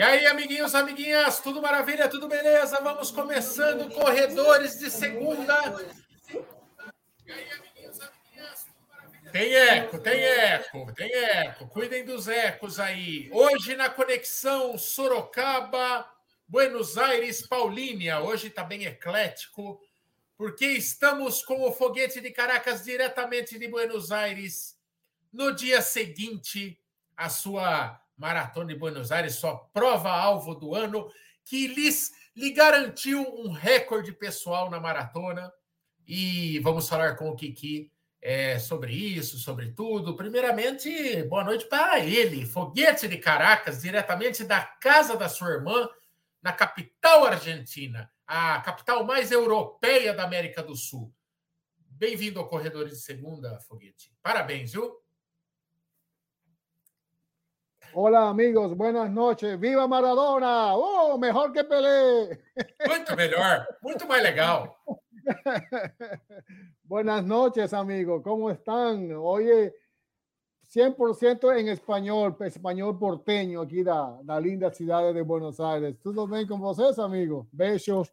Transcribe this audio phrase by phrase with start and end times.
[0.00, 2.80] E aí, amiguinhos, amiguinhas, tudo maravilha, tudo beleza?
[2.80, 5.54] Vamos começando Corredores de Segunda.
[9.30, 11.68] Tem eco, tem eco, tem eco.
[11.68, 13.28] Cuidem dos ecos aí.
[13.30, 16.10] Hoje na conexão Sorocaba,
[16.48, 18.20] Buenos Aires, Paulínia.
[18.20, 19.82] Hoje está bem eclético,
[20.34, 24.78] porque estamos com o foguete de Caracas diretamente de Buenos Aires
[25.30, 26.80] no dia seguinte
[27.14, 31.10] à sua Maratona de Buenos Aires, sua prova-alvo do ano,
[31.42, 35.50] que lhes, lhe garantiu um recorde pessoal na maratona.
[36.06, 40.14] E vamos falar com o Kiki é, sobre isso, sobre tudo.
[40.14, 45.88] Primeiramente, boa noite para ele, Foguete de Caracas, diretamente da casa da sua irmã,
[46.42, 51.10] na capital argentina, a capital mais europeia da América do Sul.
[51.88, 54.12] Bem-vindo ao Corredores de Segunda, Foguete.
[54.22, 54.94] Parabéns, viu?
[57.92, 59.58] Hola amigos, buenas noches.
[59.58, 60.76] ¡Viva Maradona!
[60.76, 62.40] ¡Oh, mejor que Pelé!
[62.86, 64.76] Muito melhor, muito mais legal.
[66.84, 69.12] buenas noches amigos, ¿cómo están?
[69.16, 69.74] Oye,
[70.72, 75.96] 100% en español, español porteño aquí da, da linda ciudad de Buenos Aires.
[76.00, 77.48] ¿Todo bien con vosotros, amigos?
[77.50, 78.12] Besos.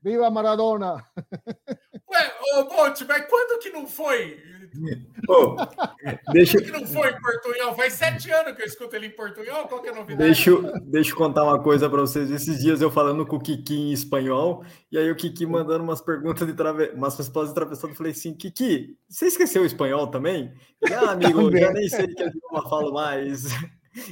[0.00, 1.12] Viva Maradona!
[2.10, 4.42] Ué, ô Bolt, mas quando que não foi?
[5.28, 5.56] Oh,
[6.32, 6.58] deixa...
[6.58, 7.74] Quando que não foi em portunhol?
[7.74, 9.66] Faz sete anos que eu escuto ele em portunhol.
[9.66, 10.22] Qual que é a novidade?
[10.22, 12.30] Deixa, eu, deixa eu contar uma coisa para vocês.
[12.30, 16.00] Esses dias eu falando com o Kiki em espanhol, e aí o Kiki mandando umas
[16.00, 16.90] perguntas de trave...
[16.90, 17.90] umas respostas atravessando.
[17.90, 20.52] Eu falei assim: Kiki, você esqueceu o espanhol também?
[20.92, 23.46] Ah, amigo, eu já nem sei que idioma falo mais.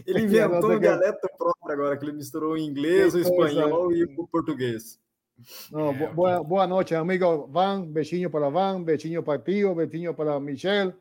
[0.05, 4.27] Ele inventou um dialeto próprio agora, que ele misturou o inglês, o espanhol e o
[4.27, 4.99] português.
[5.71, 10.41] No, eh, boa, boa noite, amigo Van, beijinho para Van, beijinho para Pío, beijinho para
[10.41, 10.97] Michelle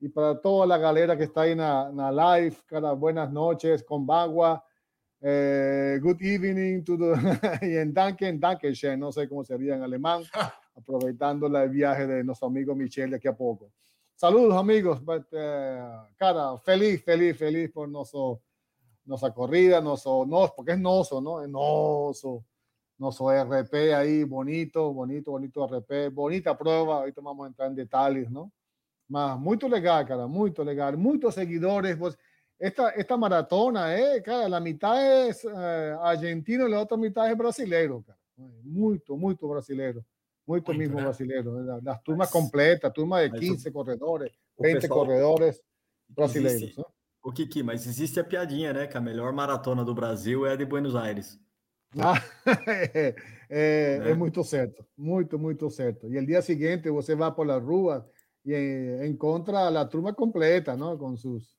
[0.00, 2.10] y para toda la galera que está ahí en la,
[2.40, 2.56] live.
[2.66, 4.64] Cada buenas noches con Bagua.
[5.20, 7.14] Eh, good evening to the,
[7.62, 10.22] y en Dankeschön, no sé cómo sería en alemán,
[10.74, 13.70] aprovechando el viaje de nuestro amigo Michelle de aquí a poco.
[14.16, 15.00] Saludos, amigos.
[15.30, 18.42] Eh, cara, feliz, feliz, feliz por nuestro,
[19.04, 21.40] nuestra corrida, nuestro, no, porque es noso, ¿no?
[21.40, 22.44] Es noso
[22.98, 28.30] nuestro RP ahí, bonito, bonito, bonito RP, bonita prueba, ahorita vamos a entrar en detalles,
[28.30, 28.52] ¿no?
[29.08, 31.96] Más, muy legal, cara, muy legal, muchos seguidores,
[32.58, 37.36] esta, esta maratona, eh, cara, la mitad es eh, argentino y la otra mitad es
[37.36, 40.04] brasileiro, cara, muy, muy brasileiro,
[40.46, 45.62] muy mismo brasileiro, las turmas completas, turmas de 15 corredores, 20 corredores
[46.08, 46.96] brasileiros, ¿no?
[47.26, 48.86] O Kiki, mas existe a piadinha, né?
[48.86, 51.36] Que a melhor maratona do Brasil é a de Buenos Aires.
[51.98, 52.22] Ah,
[52.94, 53.14] é,
[53.48, 56.12] é, é, muito certo, muito, muito certo.
[56.12, 58.08] E o dia seguinte você vai por la rua
[58.44, 60.96] e encontra a turma completa, não?
[60.98, 61.56] Com suas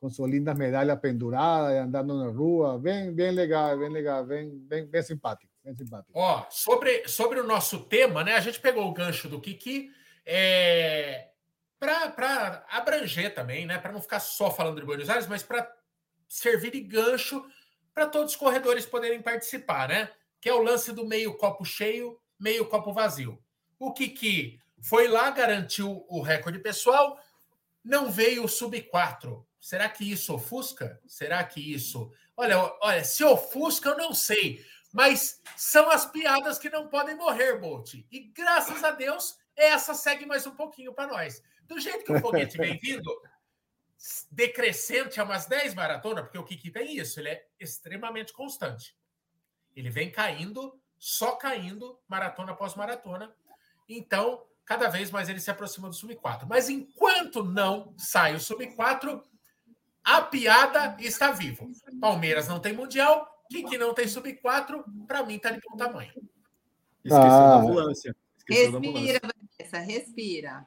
[0.00, 4.86] com suas lindas medalhas penduradas, andando na rua, bem, bem legal, bem legal, bem, bem,
[4.86, 6.10] bem simpático, bem simpático.
[6.14, 8.34] Ó, sobre, sobre o nosso tema, né?
[8.34, 9.90] A gente pegou o gancho do Kiki
[10.24, 11.28] é,
[11.78, 13.76] para abranger também, né?
[13.76, 15.70] Para não ficar só falando de Buenos Aires, mas para
[16.26, 17.44] servir de gancho
[17.94, 20.10] para todos os corredores poderem participar, né?
[20.40, 23.42] Que é o lance do meio copo cheio, meio copo vazio.
[23.78, 27.18] O Kiki foi lá, garantiu o recorde pessoal,
[27.84, 29.46] não veio sub 4.
[29.60, 31.00] Será que isso ofusca?
[31.06, 32.10] Será que isso.
[32.36, 34.64] Olha, olha, se ofusca, eu não sei.
[34.92, 37.94] Mas são as piadas que não podem morrer, Bolt.
[38.10, 41.42] E graças a Deus, essa segue mais um pouquinho para nós.
[41.64, 43.08] Do jeito que o foguete vem vindo,
[44.30, 48.96] decrescente a umas 10 maratonas, porque o Kiki tem isso, ele é extremamente constante.
[49.76, 53.34] Ele vem caindo, só caindo, maratona após maratona.
[53.88, 56.46] Então, cada vez mais ele se aproxima do sub 4.
[56.48, 59.22] Mas enquanto não sai o sub 4,
[60.04, 61.66] a piada está viva.
[62.00, 66.12] Palmeiras não tem mundial, Kiki não tem sub 4, para mim tá de bom tamanho.
[67.04, 67.48] Esqueceu ah.
[67.48, 68.16] da ambulância.
[68.38, 69.70] Esqueceu respira, da ambulância.
[69.70, 70.66] Vanessa, respira.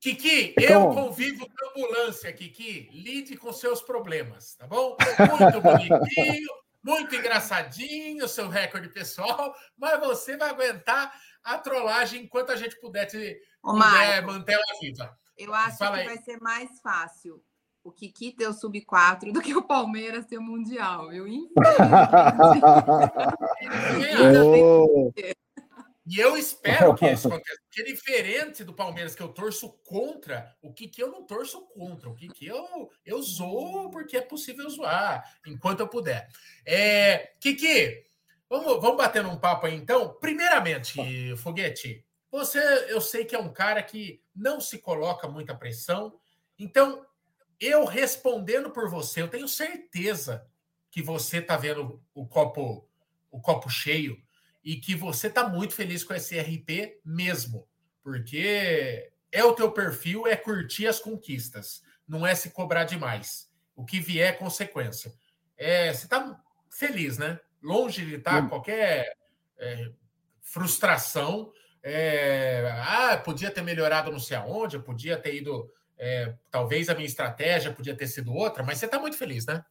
[0.00, 2.88] Kiki, eu convivo com ambulância, Kiki.
[2.92, 4.96] Lide com seus problemas, tá bom?
[5.40, 6.48] Muito bonitinho,
[6.82, 11.12] muito engraçadinho, seu recorde pessoal, mas você vai aguentar
[11.42, 15.18] a trollagem enquanto a gente puder, te, Ô, puder manter ela viva.
[15.36, 16.06] Eu acho Fala que aí.
[16.06, 17.42] vai ser mais fácil
[17.82, 21.12] o Kiki ter o sub-4 do que o Palmeiras ter o Mundial.
[21.12, 21.26] Eu,
[23.60, 25.36] infelizmente.
[26.08, 30.72] E eu espero que isso aconteça, porque diferente do Palmeiras, que eu torço contra, o
[30.72, 34.68] que que eu não torço contra, o que que eu, eu zoo porque é possível
[34.70, 36.26] zoar, enquanto eu puder.
[36.64, 38.04] É, Kiki,
[38.48, 40.14] vamos, vamos bater num papo aí então.
[40.18, 42.58] Primeiramente, Foguete, você,
[42.88, 46.18] eu sei que é um cara que não se coloca muita pressão,
[46.58, 47.04] então
[47.60, 50.46] eu respondendo por você, eu tenho certeza
[50.90, 52.88] que você está vendo o copo,
[53.30, 54.16] o copo cheio
[54.68, 57.66] e que você está muito feliz com esse RP mesmo,
[58.02, 63.50] porque é o teu perfil, é curtir as conquistas, não é se cobrar demais.
[63.74, 65.10] O que vier é consequência.
[65.56, 66.38] É, você está
[66.68, 67.40] feliz, né?
[67.62, 69.16] Longe de estar tá qualquer
[69.56, 69.90] é,
[70.42, 71.50] frustração.
[71.82, 75.72] É, ah, podia ter melhorado não sei aonde, podia ter ido.
[75.96, 79.64] É, talvez a minha estratégia podia ter sido outra, mas você está muito feliz, né?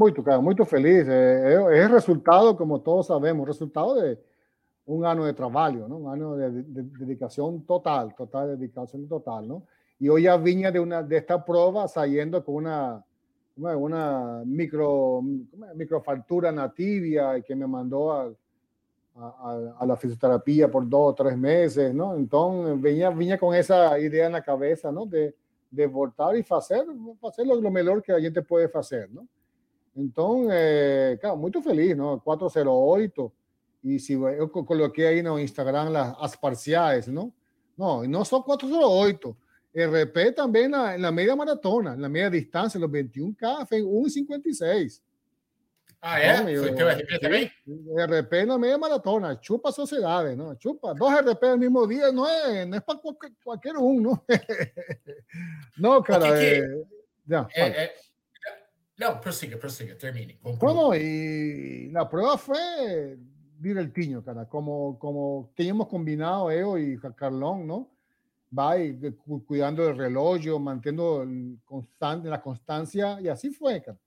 [0.00, 1.06] Muito, cara, muito feliz.
[1.06, 4.18] É, é, é resultado, como todos sabemos, resultado de
[4.86, 5.98] un año de trabajo, ¿no?
[5.98, 9.62] Un año de, dedicación total, total dedicación total, ¿no?
[9.98, 13.04] Y hoy ya viña de, una, de esta prueba saliendo con una,
[13.56, 15.20] una micro,
[15.74, 18.32] microfractura nativia que me mandó a,
[19.78, 22.14] a, la fisioterapia por dos o tres meses, ¿no?
[22.14, 25.04] Entonces, venía, venía con esa idea en la cabeza, ¿no?
[25.04, 25.34] De,
[25.70, 26.86] de voltar y hacer,
[27.22, 29.26] hacer lo, lo mejor que la gente puede hacer, ¿no?
[30.00, 32.20] Entonces, eh, claro, muy feliz, ¿no?
[32.22, 33.32] 408,
[33.82, 37.32] y si yo coloqué ahí en Instagram las, as parciales, ¿no?
[37.76, 39.36] No, no son 408.
[39.72, 45.00] RP también en la, media maratona, en la media distancia, los 21K, fue 1,56.
[46.02, 46.56] Ah, é?
[46.56, 47.50] Foi teu RP também?
[47.68, 50.56] RP na meia maratona, chupa sociedades, não?
[50.58, 54.18] Chupa, dois RP no mesmo dia não é, não é para qualquer, qualquer um, não?
[55.78, 56.32] não, cara.
[56.32, 56.62] Que que...
[56.62, 56.84] É...
[57.26, 57.94] Não, é,
[59.00, 59.04] é...
[59.04, 60.38] não, prossiga, prossiga, termine.
[60.42, 63.18] Bueno, e a prova foi
[63.58, 64.46] divertido, cara.
[64.46, 67.90] Como, como teníamos combinado, yo y Carlón, ¿no?
[68.56, 68.98] Va y,
[69.46, 71.24] cuidando el reloj, manteniendo
[71.64, 73.98] constante, la constancia, y así fue, cara.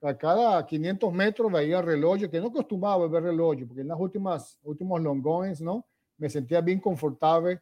[0.00, 3.88] A cada 500 metros veía el reloj, que no acostumbraba a ver reloj, porque en
[3.88, 5.84] las últimas últimos longones, ¿no?
[6.16, 7.60] Me sentía bien confortable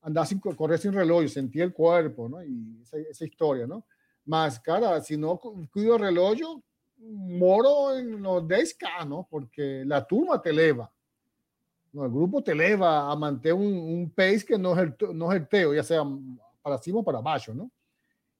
[0.00, 2.42] andar sin correr sin reloj, sentía el cuerpo, ¿no?
[2.42, 3.84] Y esa, esa historia, ¿no?
[4.26, 5.38] Más, cara, si no
[5.72, 6.38] cuido el reloj,
[6.98, 9.26] moro en los 10K, ¿no?
[9.28, 10.90] Porque la turma te eleva.
[11.92, 15.74] No, el grupo te eleva a mantener un, un pace que no es, el, teo,
[15.74, 16.02] ya sea
[16.60, 17.70] para cima o para abajo, ¿no?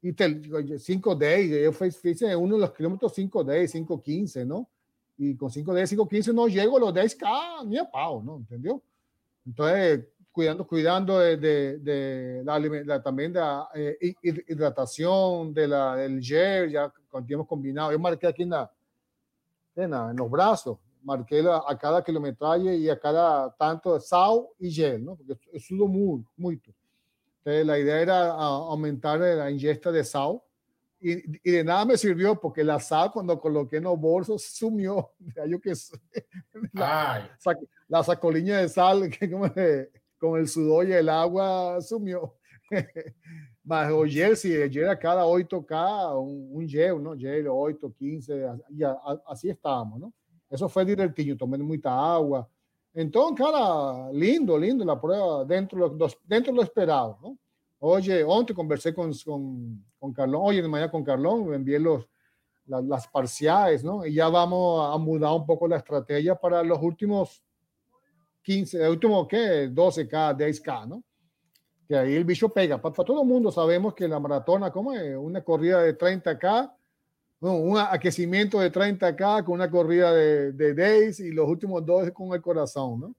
[0.03, 4.69] Y 5D, yo hice uno de los kilómetros 5D, 515, ¿no?
[5.17, 8.37] Y con 5D, 515 no llego a los 10K ni a pau, ¿no?
[8.37, 8.83] ¿Entendió?
[9.47, 12.43] Entonces, cuidando, cuidando de, de, de
[12.85, 16.93] la, también de la eh, hidratación, de la, del gel, ya
[17.29, 17.93] hemos combinado.
[17.93, 18.69] Yo marqué aquí en, la,
[19.77, 24.01] en, la, en los brazos, marqué la, a cada kilometraje y a cada tanto de
[24.01, 25.15] sal y gel, ¿no?
[25.15, 26.73] Porque sudo muy, mucho.
[27.39, 30.41] Entonces, la idea era aumentar la ingesta de sal
[31.01, 35.13] y, y, de nada me sirvió porque la sal cuando coloqué en los bolsos sumió.
[35.49, 35.75] Yo que
[36.73, 37.31] la,
[37.87, 42.35] la sacolina de sal que como de, con el sudor y el agua sumió.
[43.65, 47.17] Mas o el gel a cada 8K, un, un gel, ¿no?
[47.17, 48.97] Gel 8, 15, ya,
[49.27, 50.13] así estábamos, ¿no?
[50.51, 52.49] Eso fue divertido, tomé mucha agua.
[52.93, 57.39] Entonces, cara, lindo, lindo la prueba dentro de lo, dentro de lo esperado, ¿no?
[57.81, 62.09] Oye, ontem conversé con, con, con Carlón, oye, de mañana con Carlón, me envié los,
[62.67, 64.07] las, las parciales, ¿no?
[64.07, 67.44] Y ya vamos a mudar un poco la estrategia para los últimos
[68.45, 69.71] 15, el último, ¿qué?
[69.71, 71.03] 12K, 10K, ¿no?
[71.89, 72.81] Que ahí el bicho pega.
[72.81, 75.17] Para, para todo el mundo sabemos que la maratona, como es?
[75.17, 76.73] Una corrida de 30K,
[77.41, 82.11] no, un aquecimiento de 30K con una corrida de, de 10 y los últimos dos
[82.13, 83.15] con el coração, não?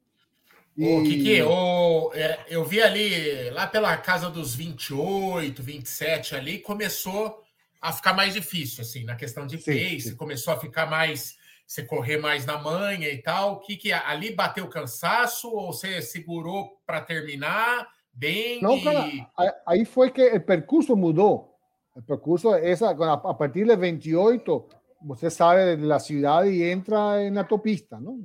[0.78, 0.94] E...
[0.94, 7.42] Ô, Kiki, ô, é, eu vi ali, lá pela casa dos 28, 27 ali, começou
[7.82, 10.16] a ficar mais difícil, assim, na questão de pace, sim.
[10.16, 13.54] começou a ficar mais você correr mais na manha e tal.
[13.54, 18.62] O que, que ali bateu cansaço ou você segurou para terminar bem?
[18.62, 18.84] Não, e...
[18.84, 21.56] cara, aí foi que o percurso mudou.
[21.96, 24.68] O percurso, essa, a partir de 28,
[25.02, 28.20] você sai da cidade e entra na autopista, não?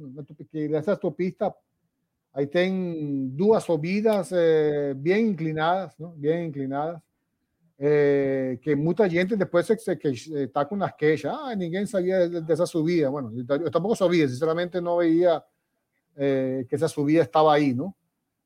[0.51, 1.55] Que essa autopista
[2.35, 6.11] aí tem duas subidas eh, bem inclinadas, não?
[6.11, 7.01] bem inclinadas.
[7.83, 12.29] Eh, que mucha gente después se, se, que está con las quejas, ah, ninguém sabía
[12.29, 13.09] de, de, esa subida.
[13.09, 15.43] Bueno, yo tampoco sabía, sinceramente no veía
[16.15, 17.97] eh, que esa subida estaba ahí, ¿no?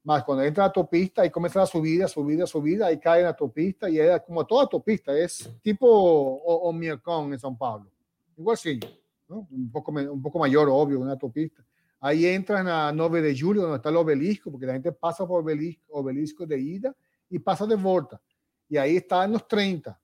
[0.05, 3.91] Más cuando entra la autopista y comienza la subida, subida, subida, ahí cae la autopista
[3.91, 7.91] y es como toda autopista, es tipo Omiacón en São Paulo.
[8.37, 8.79] Igual sí,
[9.26, 9.49] ¿no?
[9.50, 11.64] un, poco, un poco mayor, obvio, una autopista.
[11.99, 15.43] Ahí entran a 9 de julio, donde está el obelisco, porque la gente pasa por
[15.43, 16.95] obelisco, obelisco de ida
[17.29, 18.21] y pasa de vuelta
[18.68, 20.00] y ahí está en los 30,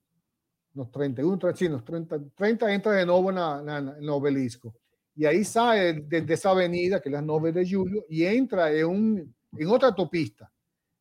[0.74, 4.74] los 31, 30, sí, los 30, 30 entra de nuevo en, la, en el obelisco.
[5.14, 8.86] Y ahí sale desde esa avenida, que es la 9 de julio, y entra en,
[8.86, 10.50] un, en otra autopista.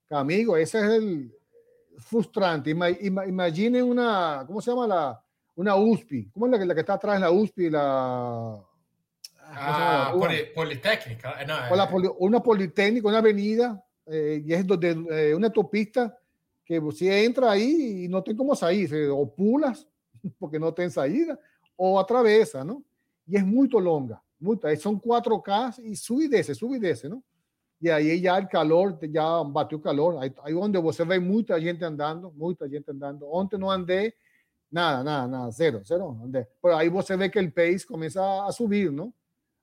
[0.10, 1.32] Amigo, ese es el
[1.98, 2.72] frustrante.
[2.72, 5.24] Imaginen una, ¿cómo se llama la?
[5.60, 6.32] una USP.
[6.32, 7.70] ¿Cómo es la, la que está atrás la USP?
[7.70, 8.64] La,
[9.44, 11.36] ah, poli, Politécnica.
[11.46, 16.18] No, o la, una Politécnica, una avenida, eh, y es donde eh, una autopista
[16.70, 19.88] que si entra ahí y no tiene cómo salir, o pulas,
[20.38, 21.40] porque no tiene salida,
[21.76, 22.84] o atravesa, ¿no?
[23.26, 27.24] Y es muy longa, muy, son 4K y sube y desce, sube y desce, ¿no?
[27.80, 30.18] Y ahí ya el calor, ya batió calor.
[30.22, 33.28] Ahí, ahí donde você ve mucha gente andando, mucha gente andando.
[33.28, 34.14] Ontem no andé,
[34.70, 36.20] nada, nada, nada, cero, cero.
[36.22, 36.48] Andé.
[36.62, 39.12] Pero ahí você ve que el pace comienza a subir, ¿no?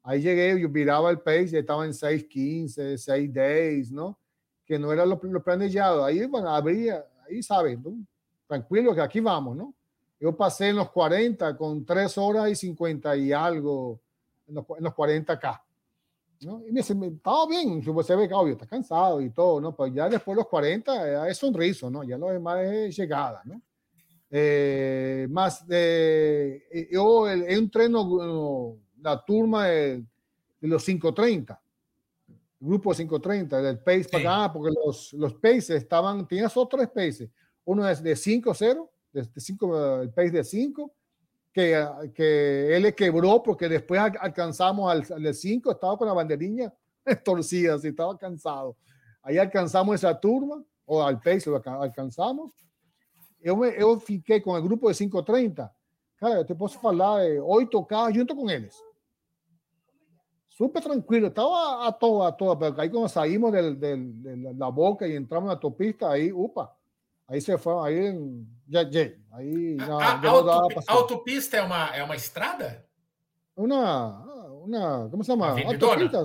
[0.03, 4.19] Ahí llegué, yo miraba el pace y estaba en 6.15, 6.10, ¿no?
[4.67, 6.05] Que no era lo, lo planejado.
[6.05, 7.97] Ahí, bueno, abría, ahí saben, ¿no?
[8.47, 9.75] tranquilo que aquí vamos, ¿no?
[10.19, 14.01] Yo pasé en los 40 con 3 horas y 50 y algo
[14.47, 15.61] en los, en los 40K.
[16.43, 16.61] ¿no?
[16.67, 19.75] Y me dice, estaba bien, se ve que obvio, está cansado y todo, ¿no?
[19.75, 22.05] Pero ya después de los 40 es sonriso, ¿no?
[22.05, 23.61] Ya lo demás es llegada, ¿no?
[24.31, 30.05] Eh, más eh, yo el, entreno la turma de,
[30.61, 31.61] de los 530,
[32.59, 34.11] grupo 530, del pace sí.
[34.11, 37.29] para acá, porque los, los paces estaban, tenías otros paces,
[37.65, 40.93] uno es de 5-0, de, de 5, el pace de 5,
[41.53, 46.73] que, que él le quebró porque después alcanzamos al, al 5, estaba con la banderilla
[47.25, 48.77] torcida, así, estaba cansado.
[49.23, 52.53] Ahí alcanzamos esa turma, o al pace lo alcanzamos.
[53.41, 55.71] Eu, me, eu fiquei com o grupo de 530.
[56.19, 58.75] Cara, eu te posso falar, é, oito carros junto com eles.
[60.57, 64.71] Super tranquilo, estava a toa, a toa, pero aí quando saímos del, del, de la
[64.71, 66.75] boca e entramos na autopista, aí, upa,
[67.29, 69.01] Aí você foi, aí já, já
[69.33, 72.87] aí a, já autopista é uma, é uma estrada?
[73.57, 74.23] Uma,
[74.65, 75.49] uma como se chama?
[75.49, 76.25] Autopista,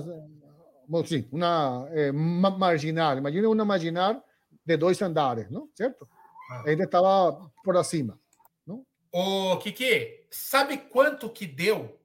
[1.04, 3.18] sim, uma é, marginal.
[3.18, 4.22] Imagina uma marginal
[4.64, 5.68] de dois andares, não?
[5.74, 6.08] Certo?
[6.52, 6.62] Ah.
[6.68, 8.16] Ainda estava por acima,
[8.64, 8.86] não?
[9.10, 11.98] Ô, Kiki, sabe quanto que deu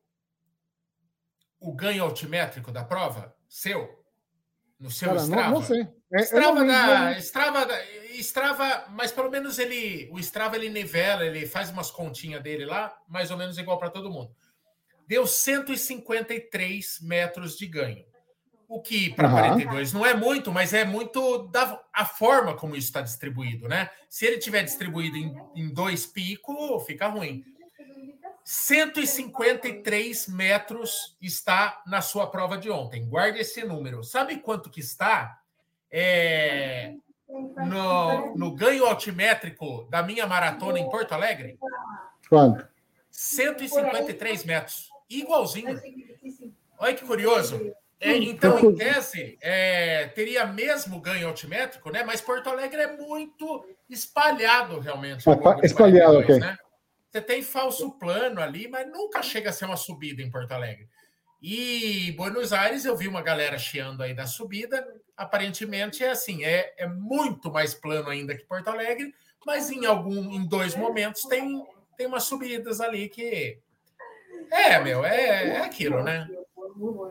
[1.59, 4.03] o ganho altimétrico da prova seu?
[4.79, 5.47] No seu Cara, Strava?
[5.47, 5.87] Não, não sei.
[6.13, 7.83] É, Strava, não, da, Strava, da,
[8.19, 12.95] Strava, mas pelo menos ele, o Strava ele nivela, ele faz umas continhas dele lá,
[13.07, 14.31] mais ou menos igual para todo mundo.
[15.07, 18.05] Deu 153 metros de ganho.
[18.69, 19.33] O que para uhum.
[19.33, 23.89] 42 não é muito, mas é muito da a forma como isso está distribuído, né?
[24.09, 27.45] Se ele tiver distribuído em, em dois picos, fica ruim.
[28.47, 33.05] 153 metros está na sua prova de ontem.
[33.05, 34.05] Guarde esse número.
[34.05, 35.41] Sabe quanto que está?
[35.91, 36.93] É,
[37.27, 41.59] no, no ganho altimétrico da minha maratona em Porto Alegre?
[42.29, 42.65] Quanto?
[43.11, 44.89] 153 metros.
[45.09, 45.77] Igualzinho.
[46.79, 47.73] Olha que curioso.
[47.99, 52.01] É, então, em tese, é, teria mesmo ganho altimétrico, né?
[52.05, 55.25] Mas Porto Alegre é muito espalhado, realmente.
[55.63, 56.39] Espalhado, ok.
[56.39, 56.57] Né?
[57.09, 60.87] Você tem falso plano ali, mas nunca chega a ser uma subida em Porto Alegre.
[61.41, 64.85] E Buenos Aires, eu vi uma galera chiando aí da subida.
[65.15, 69.13] Aparentemente é assim, é, é muito mais plano ainda que Porto Alegre,
[69.45, 73.59] mas em algum, em dois momentos tem, tem umas subidas ali que
[74.51, 76.27] é, meu, é, é aquilo, né?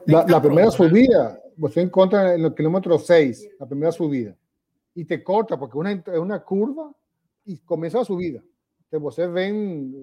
[0.06, 0.76] Na, na primeira né?
[0.76, 4.36] subida, você encontra no quilômetro 6, na primeira subida,
[4.94, 6.94] e te corta, porque uma, é uma curva
[7.46, 8.42] e começa a subida.
[8.88, 9.52] Então você vem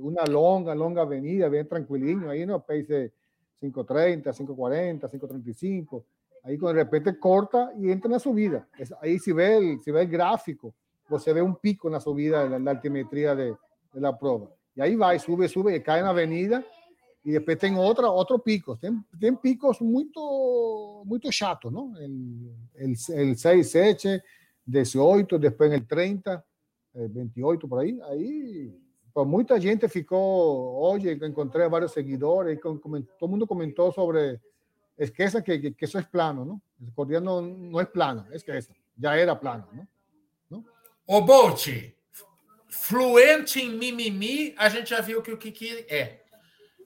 [0.01, 3.11] uma longa, longa avenida, bem tranquilinho, aí no pace
[3.59, 6.05] 530, 540, 535.
[6.43, 8.67] Ahí de repente corta y entra en la subida.
[9.01, 10.75] ahí si ve, el, si ve el gráfico,
[11.07, 13.55] pues se ve un pico en la subida de la, altimetría de,
[13.93, 14.49] de, la prueba.
[14.75, 16.63] Y ahí va, y sube, sube, y cae en la avenida
[17.23, 18.77] y después tiene otra, otro pico.
[18.77, 20.11] Tienen, picos muy,
[21.05, 21.97] muy chatos, ¿no?
[21.97, 24.23] El, el, el 6, 7,
[24.65, 26.43] 18, después en el 30, el
[26.93, 27.99] 28, por ahí.
[28.09, 28.79] Ahí
[29.13, 34.41] pues mucha gente ficou, oye, encontré varios seguidores, todo mundo comentó sobre,
[34.97, 36.61] es que, que, que eso es plano, ¿no?
[36.81, 39.87] El Cordial no, no es plano, es que esa, ya era plano, ¿no?
[40.49, 40.65] ¿No?
[41.05, 41.67] O Bolt,
[42.67, 46.23] fluente em mimimi, a gente já viu que o que é.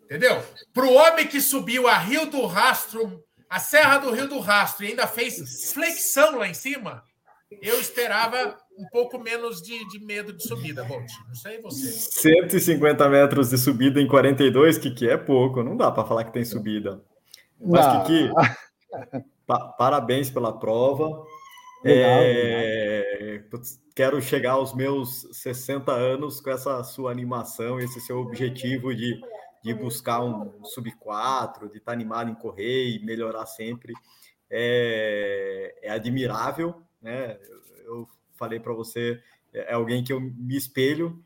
[0.03, 0.41] Entendeu?
[0.73, 4.83] Para o homem que subiu a Rio do Rastro, a Serra do Rio do Rastro
[4.83, 7.03] e ainda fez flexão lá em cima,
[7.49, 11.09] eu esperava um pouco menos de, de medo de subida, Bolt.
[11.27, 11.87] Não sei você.
[11.87, 16.33] 150 metros de subida em 42, que, que é pouco, não dá para falar que
[16.33, 17.01] tem subida.
[17.59, 18.29] Mas, Kiki,
[19.47, 21.25] pa parabéns pela prova.
[21.83, 23.43] Legal, é...
[23.95, 29.19] Quero chegar aos meus 60 anos com essa sua animação, esse seu objetivo de,
[29.63, 33.93] de buscar um sub 4, de estar animado em correr e melhorar sempre.
[34.49, 37.37] É, é admirável, né?
[37.43, 39.19] Eu, eu falei para você,
[39.53, 41.23] é, é alguém que eu me espelho.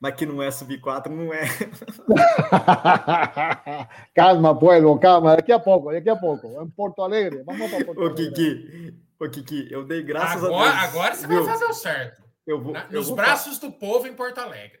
[0.00, 1.42] mas que não é sub 4, não é.
[4.14, 8.00] calma, pueblo, calma, daqui a pouco, daqui a pouco, em Porto Alegre, vamos para Porto
[8.00, 8.26] Alegre.
[8.26, 10.84] Ô, Kiki, ô, Kiki, eu dei graças agora, a Deus.
[10.90, 11.44] Agora você viu?
[11.44, 12.20] vai fazer o certo.
[12.44, 14.80] Eu vou, Na, eu nos vou braços do povo em Porto Alegre.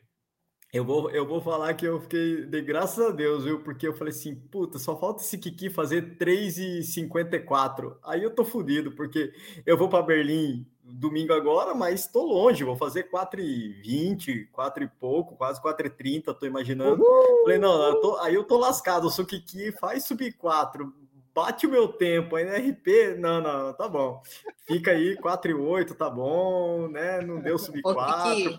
[0.72, 3.60] Eu vou, eu vou falar que eu fiquei, de graças a Deus, viu?
[3.60, 7.96] Porque eu falei assim, puta, só falta esse Kiki fazer 3,54.
[8.02, 9.34] Aí eu tô fudido, porque
[9.66, 15.36] eu vou para Berlim domingo agora, mas tô longe, vou fazer 4,20, 4 e pouco,
[15.36, 17.02] quase 4,30, tô imaginando.
[17.02, 17.42] Uhul!
[17.42, 20.90] Falei, não, eu tô, aí eu tô lascado, o Kiki faz subir 4,
[21.34, 24.22] bate o meu tempo, aí na RP, não, não, tá bom.
[24.66, 27.20] Fica aí, 4 e 8, tá bom, né?
[27.20, 28.56] Não deu subir 4,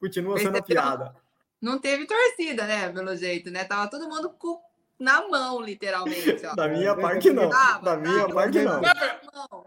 [0.00, 1.27] continua sendo a piada.
[1.60, 2.88] Não teve torcida, né?
[2.90, 3.64] Pelo jeito, né?
[3.64, 4.60] Tava todo mundo com
[4.98, 6.44] na mão, literalmente.
[6.44, 6.54] Ó.
[6.56, 7.48] Da minha parte, não.
[7.48, 8.80] da minha parte, não.
[8.80, 8.94] Na,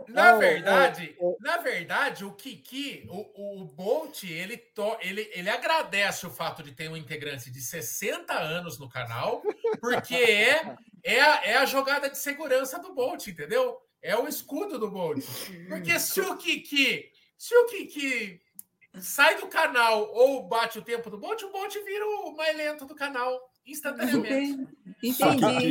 [0.09, 6.29] na verdade, na verdade, o Kiki, o, o Bolt, ele, to, ele, ele agradece o
[6.29, 9.41] fato de ter um integrante de 60 anos no canal,
[9.79, 13.77] porque é, é, a, é a jogada de segurança do Bolt, entendeu?
[14.01, 15.23] É o escudo do Bolt.
[15.69, 18.41] Porque se o Kiki, se o Kiki
[18.99, 22.85] sai do canal ou bate o tempo do Bolt, o Bolt vira o mais lento
[22.85, 24.67] do canal instantaneamente.
[25.03, 25.69] Entendi.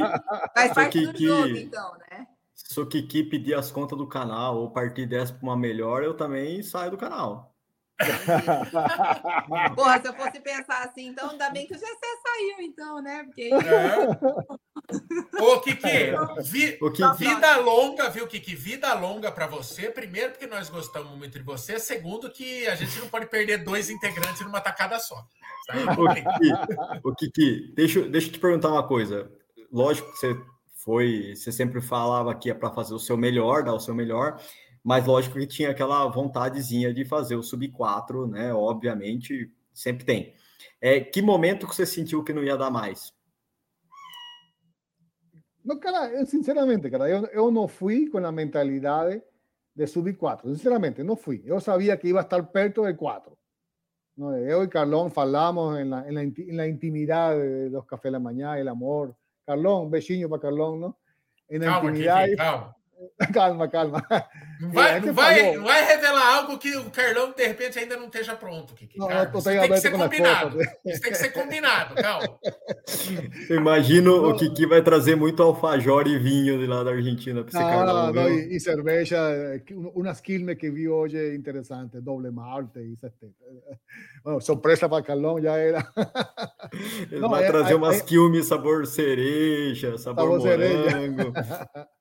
[0.54, 2.26] Faz parte do jogo, então, né?
[2.54, 6.16] Se o Kiki pedir as contas do canal ou partir dessa para uma melhor, eu
[6.16, 7.54] também saio do canal.
[9.74, 13.24] Porra, se eu fosse pensar assim, então ainda bem que o GC saiu, então, né?
[13.24, 13.50] Porque.
[13.52, 14.06] É.
[15.40, 15.88] Ô, Kiki,
[16.44, 18.54] vi, Kiki, vida longa, viu, Kiki?
[18.54, 19.90] Vida longa para você.
[19.90, 21.78] Primeiro, porque nós gostamos muito de você.
[21.78, 25.24] Segundo, que a gente não pode perder dois integrantes numa tacada só.
[25.98, 29.30] Ô, Kiki, ô, Kiki deixa, deixa eu te perguntar uma coisa.
[29.72, 30.36] Lógico que você
[30.84, 34.40] foi, você sempre falava que é para fazer o seu melhor, dar o seu melhor
[34.82, 38.52] mas lógico que tinha aquela vontadezinha de fazer o sub 4, né?
[38.54, 40.34] Obviamente, sempre tem.
[40.80, 43.12] É, que momento que você sentiu que não ia dar mais?
[45.70, 49.22] Não, cara, eu, sinceramente, cara, eu não fui com a mentalidade
[49.72, 50.48] de sub 4.
[50.48, 51.44] Sinceramente, não fui.
[51.46, 53.38] Eu sabia que iba a estar perto de 4.
[54.16, 54.36] ¿no?
[54.36, 58.10] Yo y Carlón falamos en la, en la, en la intimidad de los cafés de
[58.10, 59.14] la mañana, el amor.
[59.46, 60.98] Carlón, un para Carlón, ¿no?
[61.46, 62.26] En la calma, intimidad.
[62.36, 62.76] Calma.
[63.34, 64.04] Calma, calma.
[64.60, 68.06] Não vai, não vai, não vai revelar algo que o Carlão, de repente, ainda não
[68.06, 68.74] esteja pronto.
[68.74, 68.98] Kiki.
[68.98, 70.58] Não, isso tem que ser combinado.
[70.84, 72.38] Isso tem que ser combinado, calma.
[73.48, 77.48] imagino não, o Kiki vai trazer muito alfajor e vinho de lá da Argentina para
[77.48, 78.12] esse Carlão.
[78.12, 79.18] Não, e, e, cerveja,
[79.94, 82.80] umas quilmes que vi hoje interessantes, doble malte.
[82.80, 82.96] E
[84.22, 85.86] bueno, surpresa para Carlão já era.
[87.10, 91.32] Ele não, vai é, trazer é, umas é, quilmes sabor cereja, sabor, sabor morango.
[91.32, 91.88] Cereja.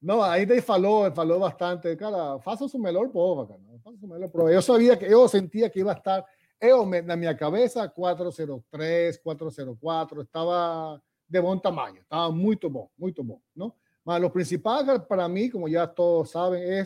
[0.00, 4.28] Não, ainda ele falou, falou bastante, cara, faça o melhor prova, cara, faça o melhor
[4.28, 4.52] prova.
[4.52, 4.62] Eu
[4.98, 6.24] que, eu sentia que ia estar,
[6.60, 13.40] eu na minha cabeça 403, 404, estava de bom tamanho, estava muito bom, muito bom,
[13.54, 13.72] não?
[14.04, 16.84] Mas lo principal para mim, como já todos sabem, é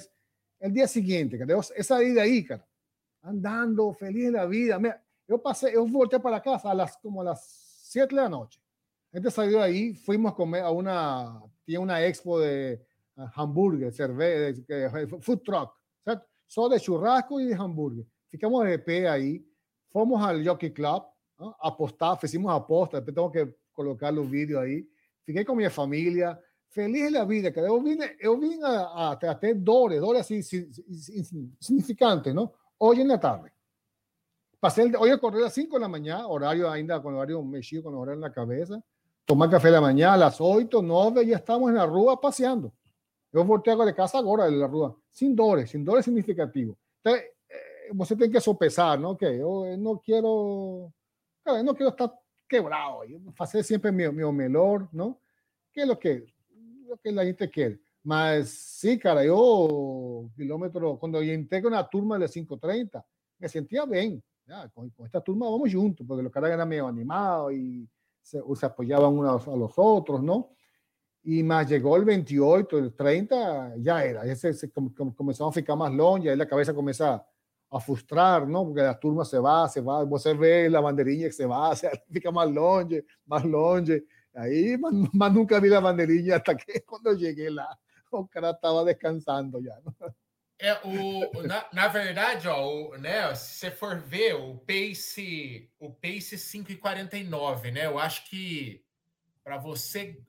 [0.62, 2.64] o dia seguinte, cara, eu, essa ida aí, cara,
[3.23, 4.79] andando feliz da vida.
[5.29, 7.40] Eu passei, eu voltei para casa a las, como a las
[7.85, 8.61] 7 da noite.
[9.12, 12.81] A gente saiu aí, fomos comer a uma, tinha uma expo de
[13.37, 14.62] hambúrguer, cerveja,
[15.20, 15.72] food truck,
[16.04, 16.24] certo?
[16.46, 18.06] Só de churrasco e de hambúrguer.
[18.28, 19.44] Ficamos de pé aí,
[19.90, 21.02] fomos ao Jockey Club,
[21.38, 21.54] ¿no?
[21.61, 24.87] apostar, fizemos aposta, depois que colocar o vídeo aí.
[25.24, 26.38] Fiquei com minha família,
[26.70, 27.66] feliz da vida, cara.
[27.66, 30.42] Eu vim, eu vim a, a, a ter dores, dores assim,
[31.61, 32.52] significantes, não?
[32.78, 33.50] Hoje na tarde.
[34.61, 38.30] Passei, hoje acordei às 5 da manhã, horário ainda com horário mexido, com horário na
[38.30, 38.83] cabeça.
[39.24, 42.72] Tomar café da manhã, às 8, 9, já estamos na rua passeando.
[43.33, 46.77] Eu voltei agora de casa agora da rua, sem dores, sem dores significativos.
[47.01, 47.16] Então,
[47.95, 49.14] você tem que sopesar, não?
[49.14, 50.90] Que eu não quero,
[51.45, 52.12] cara, eu não quero estar
[52.49, 53.01] quebrado,
[53.35, 55.16] fazer sempre meu, meu melhor, não?
[55.73, 56.27] Que é o que,
[56.88, 57.79] o que a gente quer.
[58.03, 63.05] Mas sim, cara, eu, quilômetro, quando eu entrei na turma de 530,
[63.38, 64.23] me sentia bem.
[64.75, 67.88] Com, com, esta turma vamos juntos, porque os caras eram meio animados e
[68.21, 70.51] se, se apoyaban unos a los otros, ¿no?
[71.22, 75.76] Y más llegó el 28, el 30, ya era, ya se, se comenzó a ficar
[75.76, 77.24] más longe, ahí la cabeza comienza
[77.70, 78.64] a frustrar, ¿no?
[78.64, 81.90] Porque la turma se va, se va, você ve la banderilla que se va, se
[82.11, 84.04] fica más longe, más longe,
[84.35, 87.78] ahí más, más nunca vi la banderilla hasta que cuando llegué lá,
[88.11, 89.78] o cara estava descansando já.
[90.62, 95.90] É, o, na, na verdade, ó, o, né, se você for ver o pace, o
[95.90, 97.87] pace 5,49, né?
[97.87, 98.85] Eu acho que
[99.42, 100.20] para você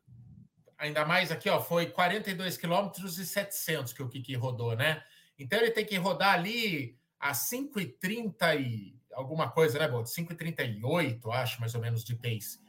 [0.82, 5.04] ainda mais aqui, ó, foi 42 quilômetros e 700 que o Kiki rodou, né?
[5.38, 10.08] Então ele tem que rodar ali a 5 e 30 e alguma coisa, né, Bolt?
[10.08, 12.60] 5,38, acho, mais ou menos, de pace.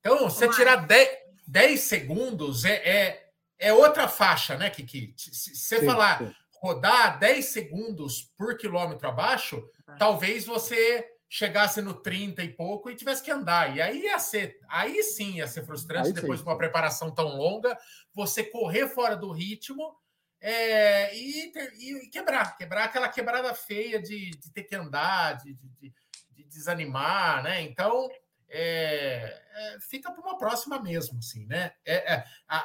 [0.00, 1.08] Então, você tirar 10,
[1.46, 5.14] 10 segundos é, é, é, outra faixa, né, Kiki?
[5.16, 6.34] Se você falar sim.
[6.60, 9.94] rodar 10 segundos por quilômetro abaixo, ah.
[9.94, 13.76] talvez você chegasse no 30 e pouco e tivesse que andar.
[13.76, 16.44] E aí ia ser, aí sim ia ser frustrante, aí depois sim.
[16.44, 17.76] de uma preparação tão longa,
[18.14, 19.96] você correr fora do ritmo
[20.40, 25.92] é, e, e, quebrar, quebrar aquela quebrada feia de, de ter que andar, de, de,
[26.30, 27.62] de desanimar, né?
[27.62, 28.08] Então
[28.48, 31.72] é, é, fica para uma próxima mesmo, assim, né?
[31.84, 32.24] É, é,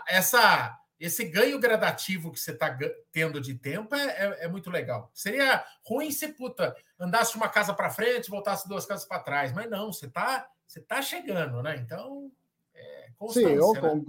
[0.09, 2.77] essa esse ganho gradativo que você está
[3.11, 5.09] tendo de tempo é, é, é, muito legal.
[5.13, 9.69] Seria ruim se puta andasse uma casa para frente, voltasse duas casas para trás, mas
[9.69, 11.77] não, você está você tá chegando, né?
[11.77, 12.31] Então,
[12.75, 14.03] é, Sim, eu, né?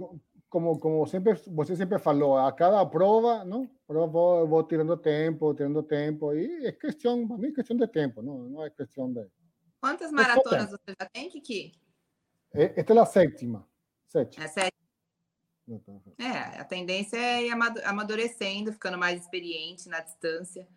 [0.47, 3.67] como, como sempre, você sempre falou, a cada prova, não?
[3.89, 7.87] Eu vou, vou tirando tempo, tirando tempo, e é questão, para mim é questão de
[7.87, 9.25] tempo, não, não é questão de...
[9.79, 11.71] Quantas maratonas você já tem, Kiki?
[12.53, 13.67] Esta é a sétima.
[14.05, 14.43] Sétima.
[14.43, 14.80] É a sétima.
[16.17, 17.51] É, a tendência é ir
[17.85, 20.67] amadurecendo, ficando mais experiente na distância.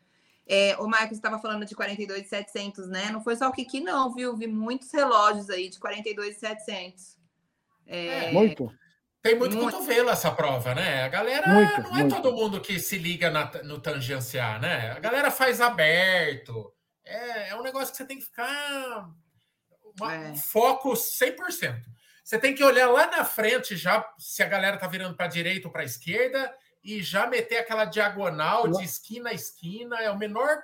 [0.46, 3.10] É, o Marcos estava falando de 42,700, né?
[3.10, 4.36] Não foi só o Kiki, não, viu?
[4.36, 7.16] Vi muitos relógios aí de 42,700.
[7.86, 8.70] É, muito.
[9.22, 11.02] Tem muito, muito cotovelo essa prova, né?
[11.02, 12.16] A galera muito, não é muito.
[12.16, 14.90] todo mundo que se liga na, no tangenciar, né?
[14.90, 16.74] A galera faz aberto.
[17.02, 19.08] É, é um negócio que você tem que ficar
[19.98, 20.34] uma, é.
[20.34, 21.82] foco 100%.
[22.24, 25.28] Você tem que olhar lá na frente já se a galera tá virando para a
[25.28, 30.10] direita ou para a esquerda e já meter aquela diagonal de esquina a esquina, é
[30.10, 30.62] o menor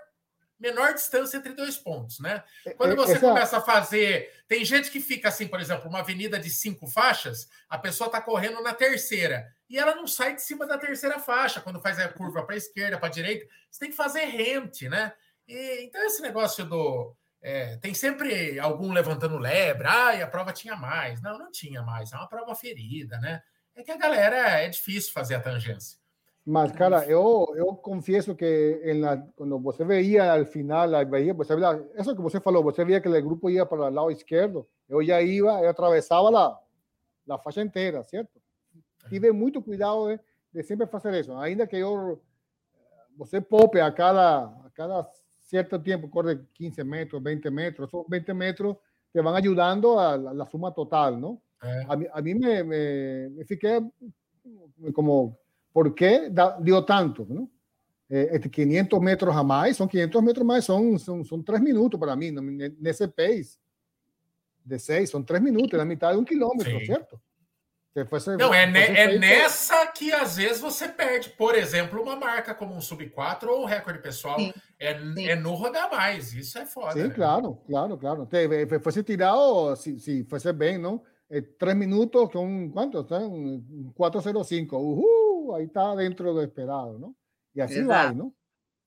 [0.59, 2.45] menor distância entre dois pontos, né?
[2.67, 3.21] É, Quando é, você Essa...
[3.21, 4.31] começa a fazer.
[4.47, 8.21] Tem gente que fica assim, por exemplo, uma avenida de cinco faixas, a pessoa está
[8.21, 12.09] correndo na terceira e ela não sai de cima da terceira faixa quando faz a
[12.09, 13.47] curva para a esquerda, para a direita.
[13.71, 15.15] Você tem que fazer rente, né?
[15.49, 17.17] E, então, esse negócio do.
[17.43, 21.23] É, tem sempre algum levantando lebre, ah, e a prova tinha mais.
[21.23, 23.43] Não, não tinha mais, é uma prova ferida, né?
[23.75, 25.99] É que a galera é difícil fazer a tangência.
[26.45, 31.55] Mas, cara, eu, eu confieso que en la, quando você veía al final, veía, você
[31.55, 34.67] veía, eso que você falou, você via que o grupo ia para o lado esquerdo,
[34.89, 38.41] eu já ia, eu atravessava a, a faixa inteira, certo?
[39.09, 40.21] Tive muito cuidado de,
[40.53, 42.23] de sempre fazer isso, ainda que eu,
[43.17, 45.07] você poupe a cada, a cada
[45.51, 48.77] certo tempo, corre 15 metros, 20 metros, esos 20 metros
[49.13, 51.43] te van ayudando a la, la suma total, ¿no?
[51.63, 51.85] Eh.
[51.89, 53.81] A mí, a mí me, me, me fiqué
[54.95, 55.37] como
[55.73, 57.27] ¿Por qué dio tanto?
[57.29, 57.49] ¿no?
[58.09, 61.99] Eh, 500 este, metros a más, son 500 metros más, son, son, son 3 minutos
[61.99, 63.59] para mí, en ese pace
[64.65, 66.87] de 6, son 3 minutos, na mitad de um quilômetro, Sim.
[66.87, 67.21] certo?
[68.09, 72.55] Você, não, é, ne, é nessa que às vezes você perde, por exemplo, uma marca
[72.55, 74.39] como um sub 4 ou um recorde pessoal.
[74.39, 74.53] Sim.
[74.79, 75.29] É, Sim.
[75.29, 76.93] é no rodar mais, isso é foda.
[76.93, 77.15] Sim, né?
[77.15, 78.29] claro, claro, claro.
[78.81, 81.03] Fosse tirado, se, se fosse bem, não?
[81.29, 83.05] É, 3 minutos com quanto?
[83.13, 84.77] Um 405.
[84.77, 85.21] Uhul!
[85.55, 87.15] aí está dentro do esperado, não?
[87.55, 87.89] E assim Exato.
[87.89, 88.33] vai, não?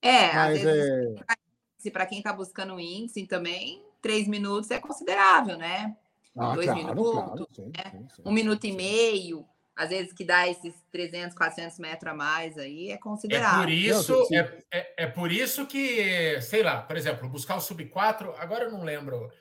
[0.02, 1.36] É, Mas, vezes, é...
[1.78, 5.96] se para quem está buscando índice também, três minutos é considerável, né?
[6.38, 7.92] Ah, Dois claro, minutos, claro, sim, né?
[7.92, 12.16] sim, sim, um minuto e meio, às vezes que dá esses 300, 400 metros a
[12.16, 13.62] mais aí, é considerável.
[13.62, 17.62] É por isso, é, é, é, por isso que, sei lá, por exemplo, buscar o
[17.62, 19.32] sub 4, agora eu não lembro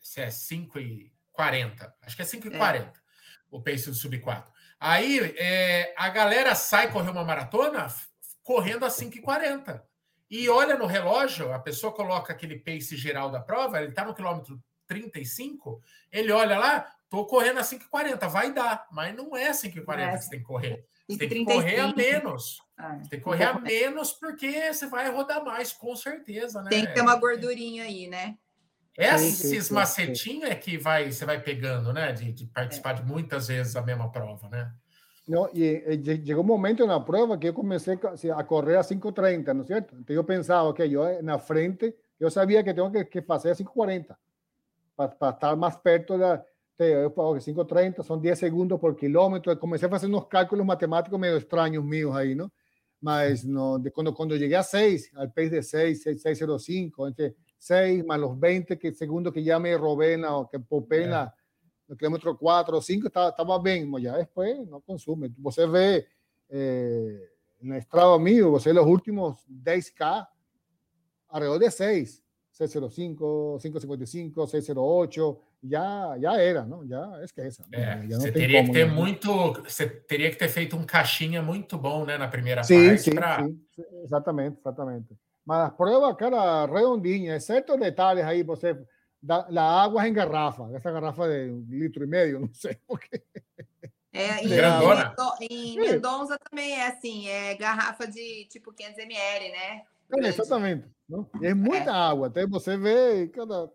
[0.00, 2.58] se é 5 e 40, acho que é 5 e é.
[2.58, 3.04] 40
[3.50, 4.52] o pace do sub 4.
[4.80, 7.86] Aí é, a galera sai correr uma maratona
[8.42, 9.80] correndo a 5,40.
[10.28, 14.14] E olha no relógio, a pessoa coloca aquele pace geral da prova, ele está no
[14.14, 15.80] quilômetro 35,
[16.12, 20.12] ele olha lá, tô correndo a 5,40, vai dar, mas não é 5,40 é.
[20.12, 20.84] que você tem que correr.
[21.08, 22.58] Você tem que correr a menos.
[22.76, 26.70] Ah, tem que correr a menos porque você vai rodar mais, com certeza, né?
[26.70, 28.36] Tem que ter uma gordurinha aí, né?
[28.96, 32.12] Esses macetinhos é que vai, você vai pegando, né?
[32.12, 32.94] De, de participar é.
[32.94, 34.72] de muitas vezes a mesma prova, né?
[35.26, 37.98] Não, e, e chegou um momento na prova que eu comecei
[38.34, 39.96] a correr a 5,30, não é certo?
[39.98, 43.54] Então eu pensava que eu na frente, eu sabia que tenho que, que fazer a
[43.54, 44.14] 5,40
[44.96, 46.14] para estar mais perto
[47.14, 49.52] falo que 5,30 são 10 segundos por quilômetro.
[49.52, 52.50] Eu comecei a fazer uns cálculos matemáticos meio estranhos meus aí, não?
[53.00, 58.04] Mas no, de, quando, quando cheguei a 6, al pace de 6, 6,05, entre 6
[58.04, 61.34] más los 20 que, segundos que ya me robé o que popé yeah.
[61.86, 65.30] no kilómetro 4 o 5, estaba, estaba bien, ya después no consume.
[65.38, 66.06] Você vê
[66.48, 67.30] eh,
[67.60, 70.26] no estrado mío, você los últimos 10K,
[71.28, 72.23] alrededor de 6,
[72.54, 76.86] 605, 555, 608, já, já era, não?
[76.86, 77.64] Já esqueça.
[77.72, 78.94] É, já você teria como, que ter né?
[78.94, 83.02] muito, você teria que ter feito um caixinha muito bom, né, na primeira sim, parte.
[83.02, 83.44] Sim, pra...
[83.44, 83.58] sim,
[84.04, 85.18] exatamente, exatamente.
[85.44, 88.60] Mas las pruebas, cara, redondinha, excepto detalles ahí, pues,
[89.20, 93.00] la agua es en garrafa, esa garrafa de un litro y medio, no sé por
[93.00, 93.22] qué.
[94.12, 99.82] É, em, em Mendonça também é assim, é garrafa de tipo 500 ml, né?
[100.12, 100.88] É, exatamente.
[101.08, 101.28] Não?
[101.42, 101.94] É muita é.
[101.94, 103.70] água, até você vê cada...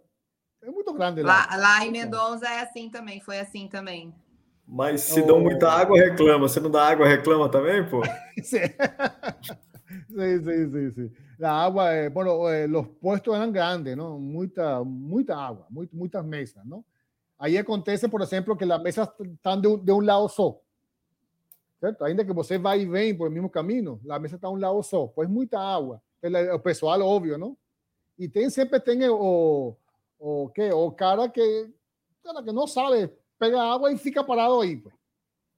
[0.61, 1.47] É muito grande lá.
[1.51, 4.13] Lá, lá em Mendonça é assim também, foi assim também.
[4.67, 5.25] Mas se oh.
[5.25, 6.47] dão muita água, reclama.
[6.47, 8.03] Se não dá água, reclama também, pô?
[8.43, 8.59] sim.
[10.09, 11.11] sí, sí, sí, sí.
[11.39, 14.19] La agua, eh, bueno, eh, los puestos eran grandes, ¿no?
[14.19, 16.85] Muita, muita agua, muy, muitas mesas, ¿no?
[17.37, 20.59] Ahí acontece, por exemplo, que as mesas estão de, de um lado só.
[21.79, 22.03] Certo?
[22.03, 24.83] Ainda que você vai e vem por o mesmo caminho, a mesa está um lado
[24.83, 26.01] só, pois muita água.
[26.53, 27.57] O pessoal, óbvio, não?
[28.17, 29.75] E tem sempre tem o,
[30.19, 31.69] o, que, o cara que,
[32.23, 34.75] cara que não sabe, pega água e fica parado aí.
[34.77, 34.93] Pues.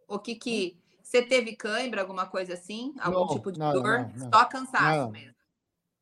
[0.07, 2.93] O Kiki, você teve cãibra, alguma coisa assim?
[2.99, 3.99] Algum não, tipo de nada, dor?
[3.99, 5.11] Nada, Só cansaço nada.
[5.11, 5.35] mesmo?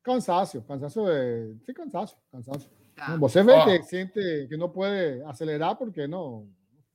[0.02, 1.54] Cansaço, cansaço é...
[1.64, 2.70] Sim, cansaço, cansaço.
[2.94, 3.16] Tá.
[3.16, 6.48] Você vê que sente que não pode acelerar porque não.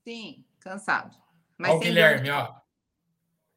[0.04, 1.18] Sim, cansado.
[1.58, 2.54] Mas ó, Guilherme, ó.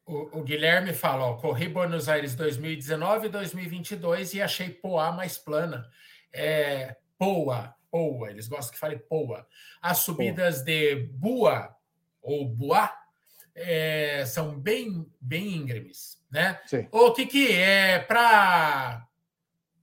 [0.09, 5.37] O, o, Guilherme fala, ó, corri Buenos Aires 2019 e 2022 e achei Poá mais
[5.37, 5.87] plana.
[6.33, 9.45] É, Poa, Poa, eles gostam que fale Poa.
[9.79, 11.75] As subidas de Bua
[12.23, 12.91] ou Boa
[13.53, 16.59] é, são bem, bem íngremes, né?
[16.65, 16.87] Sim.
[16.91, 19.05] O que que é para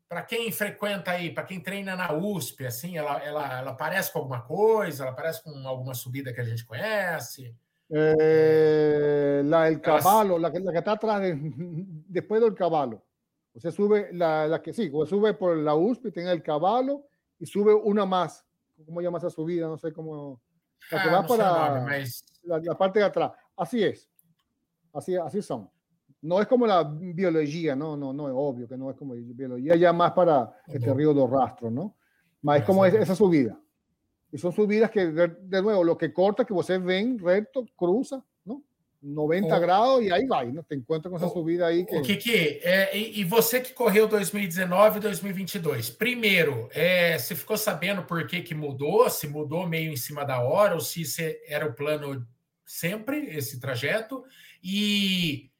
[0.08, 4.20] para quem frequenta aí, para quem treina na USP, assim, ela, ela, ela parece com
[4.20, 5.04] alguma coisa?
[5.04, 7.54] Ela parece com alguma subida que a gente conhece?
[7.88, 11.36] Eh, la del caballo, la que, la que está atrás, de,
[12.08, 13.02] después del caballo.
[13.56, 17.06] Você sube, la, la que sí, sube por la USP, tiene el caballo
[17.38, 18.44] y sube una más.
[18.84, 19.66] ¿Cómo llama esa subida?
[19.66, 20.42] No sé cómo.
[20.90, 22.04] La que ah, va no para
[22.42, 23.32] la, la, parte de atrás.
[23.56, 24.10] Así es.
[24.92, 25.70] Así, así son.
[26.20, 29.74] No es como la biología, no, no, no, es obvio que no es como biología,
[29.76, 31.96] ya más para este río de rastros, ¿no?
[32.42, 33.58] Más es como esa subida.
[34.36, 38.62] Y son subidas que, de, nuevo, lo que corta que ustedes ven recto, cruza, ¿no?
[39.00, 40.62] 90 graus e aí vai, né?
[40.68, 41.86] Tem conta com essa subida aí.
[41.86, 41.96] Que...
[41.96, 47.56] O Kiki, é, e, e, você que correu 2019 e 2022, primeiro, é, você ficou
[47.56, 49.08] sabendo por que, que mudou?
[49.08, 51.02] Se mudou meio em cima da hora, ou se
[51.46, 52.26] era o plano
[52.66, 54.22] sempre, esse trajeto?
[54.62, 55.50] E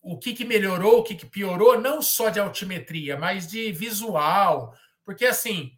[0.00, 4.72] o que, que melhorou, o que, que piorou, não só de altimetria, mas de visual.
[5.04, 5.72] Porque, assim,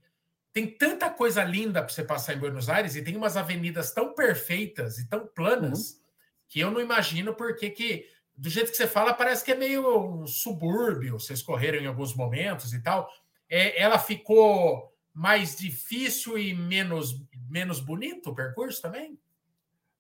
[0.61, 4.14] tem tanta coisa linda para você passar em Buenos Aires e tem umas avenidas tão
[4.14, 6.01] perfeitas e tão planas uhum.
[6.49, 10.20] que eu não imagino porque que, do jeito que você fala, parece que é meio
[10.23, 13.09] um subúrbio, vocês correram em alguns momentos e tal.
[13.49, 19.18] É, ela ficou mais difícil e menos, menos bonito o percurso também?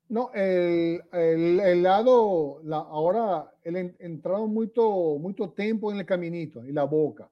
[0.08, 6.66] No, el, el, el lado, la, ahora el, entraron mucho, mucho tiempo en el caminito,
[6.66, 7.30] y la boca,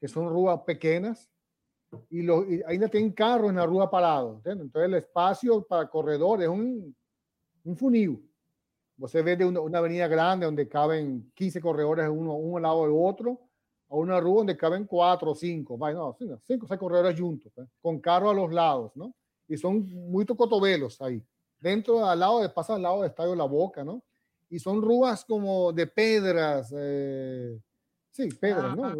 [0.00, 1.30] que son ruas pequeñas,
[2.10, 4.36] y, lo, y ainda tienen carros en la rúa parado.
[4.36, 4.66] ¿entiendes?
[4.66, 6.94] Entonces el espacio para corredores es un,
[7.64, 8.30] un funil.
[8.96, 12.82] Você ve de una, una, avenida grande donde caben 15 corredores uno, uno al lado
[12.82, 13.40] del otro,
[13.88, 17.66] a una rúa donde caben 4 o 5, no, 5 o 6 corredores juntos, ¿eh?
[17.82, 19.12] con carros a los lados, ¿no?
[19.48, 21.20] Y son muchos cotovelos ahí
[21.64, 24.02] dentro, al lado, de, pasa al lado del Estadio La Boca, ¿no?
[24.50, 27.58] Y son ruas como de pedras, eh,
[28.10, 28.94] sí, pedras, ¿no?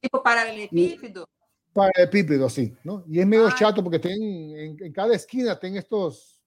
[0.00, 1.28] Tipo paralelepípedo.
[1.74, 3.04] Paralelepípedo, sí, ¿no?
[3.08, 6.40] Y es medio chato porque tienen, en, cada esquina tienen estos,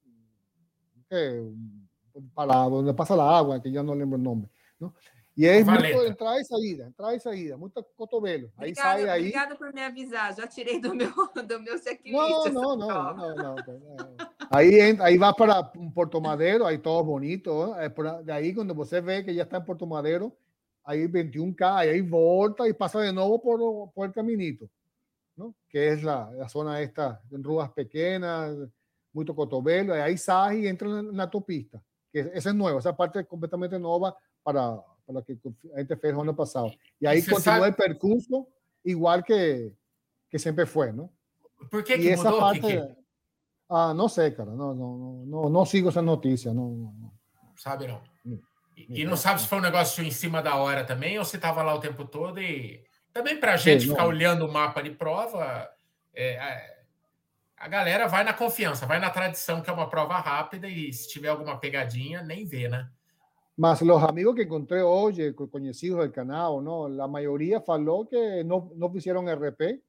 [2.33, 4.93] para donde pasa la agua, que ya no lembro el nombre, ¿no?
[5.37, 8.51] E é muito entrar e saída, entrar e saída, muito cotovelo.
[8.57, 9.21] Aí obrigada, sai aí.
[9.21, 11.11] Obrigada por me avisar, já tirei do meu,
[11.47, 12.11] do meu checklist.
[12.11, 13.55] Não, não, não, não, não,
[14.49, 15.63] Aí, aí vai para
[15.93, 17.75] Porto Madeiro, aí todo bonito.
[17.75, 20.33] É por, de aí, quando você vê que já está em Porto Madeiro,
[20.83, 24.67] aí 21K, aí volta e passa de novo por, por el caminito,
[25.37, 25.55] ¿no?
[25.69, 28.69] que é a, a zona esta, em ruas pequenas,
[29.13, 31.81] muito cotovelo, aí sai e entra na, na autopista.
[32.11, 35.39] Que essa é nova, essa parte é completamente nova para para que
[35.73, 36.73] a gente fez ano passado.
[36.99, 37.69] E aí continua sabe...
[37.69, 38.45] o percurso
[38.83, 39.71] igual que,
[40.29, 41.09] que sempre foi, não?
[41.71, 42.59] Por que, que essa mudou, parte...
[42.59, 42.95] Que...
[43.69, 44.51] Ah, não sei, cara.
[44.51, 46.53] Não, não, não, não sigo essa notícia.
[46.53, 47.11] Não, não.
[47.55, 48.01] Sabe, não.
[48.75, 51.37] E, e não sabe se foi um negócio em cima da hora também ou se
[51.37, 52.85] estava lá o tempo todo e
[53.17, 54.09] também para a gente Sim, ficar não.
[54.09, 55.67] olhando o mapa de prova,
[56.13, 56.77] é,
[57.57, 61.09] a galera vai na confiança, vai na tradição que é uma prova rápida e se
[61.09, 62.87] tiver alguma pegadinha, nem vê, né?
[63.57, 66.87] Más los amigos que encontré hoy, conocidos del canal, ¿no?
[66.87, 69.81] La mayoría faló que no, no hicieron RP,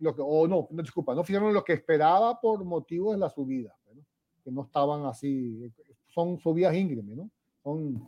[0.00, 3.30] lo que, o no, no, disculpa, no hicieron lo que esperaba por motivos de la
[3.30, 4.02] subida, ¿no?
[4.44, 5.72] que no estaban así,
[6.08, 7.30] son subidas íngremes, ¿no?
[7.62, 8.06] Son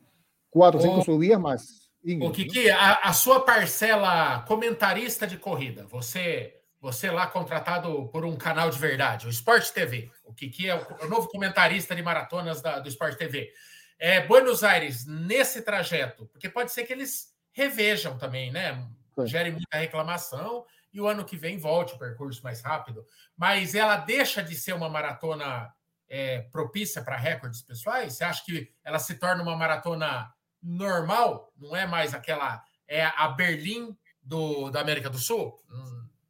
[0.51, 1.86] cuatro o cinco subidas más,
[2.21, 8.37] O Kiki, a, a, sua parcela comentarista de corrida, você você lá contratado por um
[8.37, 10.09] canal de verdade, o Sport TV.
[10.25, 13.53] O Kiki é o, o novo comentarista de maratonas da, do Sport TV.
[13.99, 18.87] É, Buenos Aires, nesse trajeto, porque pode ser que eles revejam também, né?
[19.25, 23.05] Gere muita reclamação e o ano que vem volte o percurso mais rápido.
[23.37, 25.75] Mas ela deixa de ser uma maratona
[26.09, 28.13] é, propícia para recordes pessoais?
[28.15, 30.33] Você acha que ela se torna uma maratona
[30.67, 31.53] normal?
[31.57, 32.63] Não é mais aquela.
[32.89, 35.57] É a Berlim do, da América do Sul?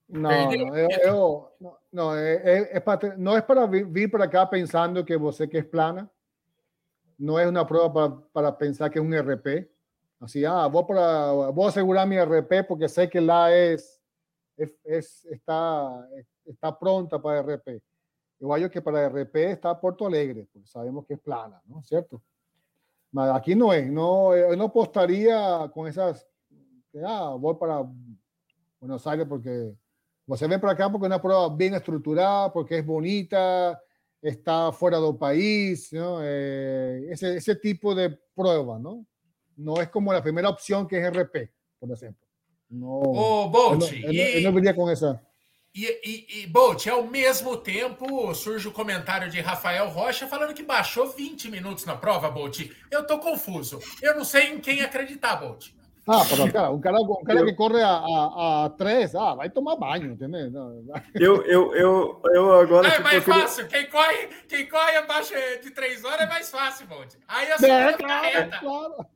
[0.09, 1.53] Não, não, eu, eu,
[1.92, 5.46] não, é, é, é para, não é para vir, vir para cá pensando que você
[5.46, 6.09] que é plana.
[7.18, 9.68] Não é uma prova para, para pensar que é um RP.
[10.20, 14.01] Assim, ah, vou, para, vou asegurar mi RP porque sé que lá es,
[14.57, 16.09] es, es está,
[16.46, 17.83] está pronta para RP.
[18.38, 21.83] Eu acho que para RP está Porto Alegre, porque sabemos que es plana, ¿no?
[21.83, 22.22] ¿Cierto?
[23.16, 23.81] Mas aqui não é.
[23.81, 25.35] Não, eu não apostaria
[25.72, 26.22] com essas.
[27.02, 27.83] Ah, vou para
[28.79, 29.72] Buenos Aires porque
[30.26, 33.81] você vem para cá porque é uma prova bem estruturada, porque é bonita,
[34.22, 36.18] está fora do país, ¿no?
[36.20, 39.07] Eh, ese, ese tipo de prueba, ¿no?
[39.57, 41.50] No es como la primera opción que es RP,
[41.81, 42.26] por ejemplo.
[42.68, 45.18] No, Ô, Bolt, eu, não, eu, eu não viria com essa.
[45.76, 50.62] E, e, e, Bolt, ao mesmo tempo surge o comentário de Rafael Rocha falando que
[50.62, 52.70] baixou 20 minutos na prova, Bolt.
[52.90, 53.78] Eu tô confuso.
[54.00, 55.66] Eu não sei em quem acreditar, Bolt.
[56.08, 59.50] Ah, pero cara, um cara, um cara que corre a, a, a três, ah, vai
[59.50, 60.50] tomar banho, entendeu?
[61.14, 62.88] Eu, eu, eu, eu agora.
[62.88, 63.66] É mais fácil.
[63.66, 67.12] Quem corre, quem corre abaixo de três horas é mais fácil, Bolt.
[67.26, 69.06] Aí eu sou é, claro, claro.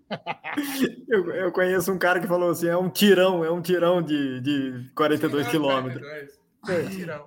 [1.08, 4.40] Eu, eu conheço um cara que falou assim: é um tirão, é um tirão de,
[4.40, 6.04] de 42 quilômetros.
[6.04, 6.39] É, tirão.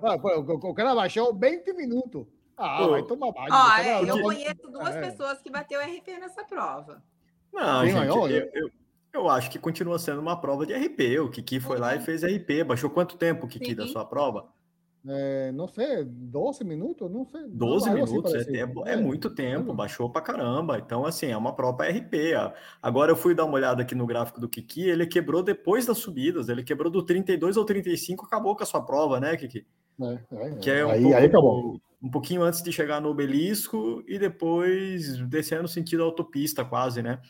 [0.02, 2.26] Ah, o, o cara baixou 20 minutos.
[2.56, 2.90] Ah, Pô.
[2.90, 3.28] vai tomar.
[3.28, 5.00] Ó, é, eu conheço duas é.
[5.00, 7.02] pessoas que bateu RP nessa prova.
[7.52, 8.70] Não, Sim, gente, eu, eu,
[9.12, 11.18] eu acho que continua sendo uma prova de RP.
[11.20, 12.04] O Kiki foi lá e uhum.
[12.04, 12.64] fez RP.
[12.64, 13.74] Baixou quanto tempo, Kiki, Sim.
[13.74, 14.48] da sua prova?
[15.06, 17.10] É, não sei, 12 minutos?
[17.10, 17.46] Não sei.
[17.48, 19.74] 12 não, minutos, assim, é, é, é, muito tempo, é.
[19.74, 20.78] baixou pra caramba.
[20.78, 22.14] Então, assim, é uma prova RP.
[22.82, 25.98] Agora eu fui dar uma olhada aqui no gráfico do Kiki, ele quebrou depois das
[25.98, 29.66] subidas, ele quebrou do 32 ao 35, acabou com a sua prova, né, Kiki?
[30.00, 31.80] É, é, que é um, aí, pouco, aí acabou.
[32.02, 37.20] um pouquinho antes de chegar no obelisco e depois descendo sentido autopista, quase, né?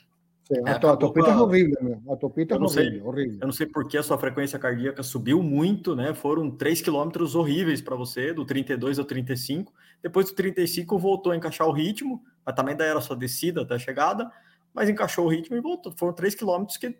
[0.44, 2.02] Sim, é, a, tua, a topita é horrível, meu.
[2.12, 3.38] A topita é horrível, sei, horrível.
[3.40, 6.12] Eu não sei por que a sua frequência cardíaca subiu muito, né?
[6.12, 9.72] Foram 3 quilômetros horríveis para você, do 32 ao 35.
[10.02, 13.74] Depois do 35 voltou a encaixar o ritmo, mas também daí era sua descida até
[13.74, 14.30] a chegada,
[14.74, 15.94] mas encaixou o ritmo e voltou.
[15.96, 16.94] Foram 3 quilômetros que,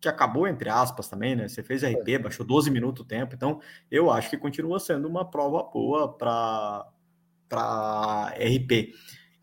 [0.00, 1.48] que acabou, entre aspas, também, né?
[1.48, 2.18] Você fez RP, é.
[2.20, 3.34] baixou 12 minutos o tempo.
[3.34, 6.86] Então, eu acho que continua sendo uma prova boa para
[8.38, 8.94] RP.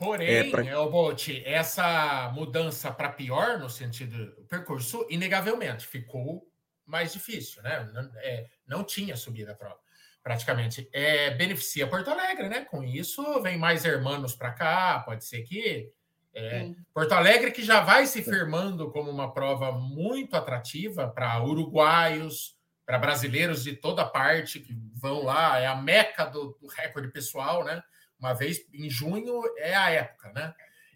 [0.02, 0.64] Porém, é pra...
[0.88, 6.50] Bolt, essa mudança para pior no sentido do percurso, inegavelmente ficou
[6.88, 7.88] mais difícil, né?
[7.94, 9.78] Não, é, não tinha subida a prova,
[10.24, 10.90] praticamente.
[10.92, 12.66] É, beneficia Porto Alegre, né?
[12.66, 15.92] Com isso, vem mais hermanos para cá, pode ser que.
[16.34, 22.58] É, Porto Alegre que já vai se firmando como uma prova muito atrativa para uruguaios,
[22.88, 27.64] para brasileiros de toda parte que vão lá, é a meca do, do recorde pessoal,
[27.64, 27.84] né?
[28.22, 30.54] Uma vez em junho é a época, né?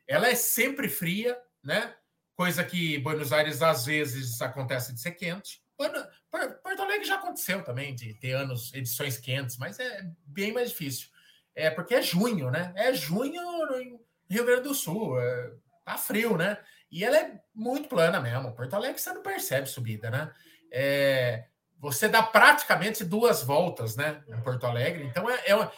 [0.07, 1.93] Ela é sempre fria, né?
[2.35, 5.61] Coisa que Buenos Aires às vezes acontece de ser quente.
[5.77, 11.09] Porto Alegre já aconteceu também de ter anos edições quentes, mas é bem mais difícil.
[11.55, 12.73] É porque é junho, né?
[12.75, 16.57] É junho no Rio Grande do Sul, é, tá frio, né?
[16.91, 18.53] E ela é muito plana mesmo.
[18.53, 20.31] Porto Alegre você não percebe subida, né?
[20.71, 21.45] É,
[21.79, 24.23] você dá praticamente duas voltas, né?
[24.27, 25.05] Em Porto Alegre.
[25.05, 25.71] Então é, é,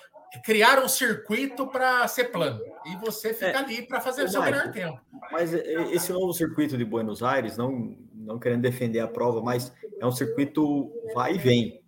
[0.43, 4.41] criar um circuito para ser plano e você fica é, ali para fazer o seu
[4.41, 4.99] melhor tempo.
[5.31, 10.05] Mas esse novo circuito de Buenos Aires, não, não querendo defender a prova, mas é
[10.05, 11.81] um circuito vai e vem.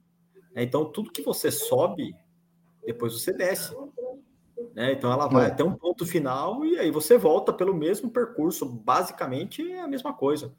[0.54, 0.63] Né?
[0.63, 2.15] Então, tudo que você sobe,
[2.86, 3.75] depois você desce.
[4.73, 4.94] Né?
[4.94, 5.48] Então, ela vai é.
[5.48, 8.65] até um ponto final e aí você volta pelo mesmo percurso.
[8.65, 10.54] Basicamente, é a mesma coisa.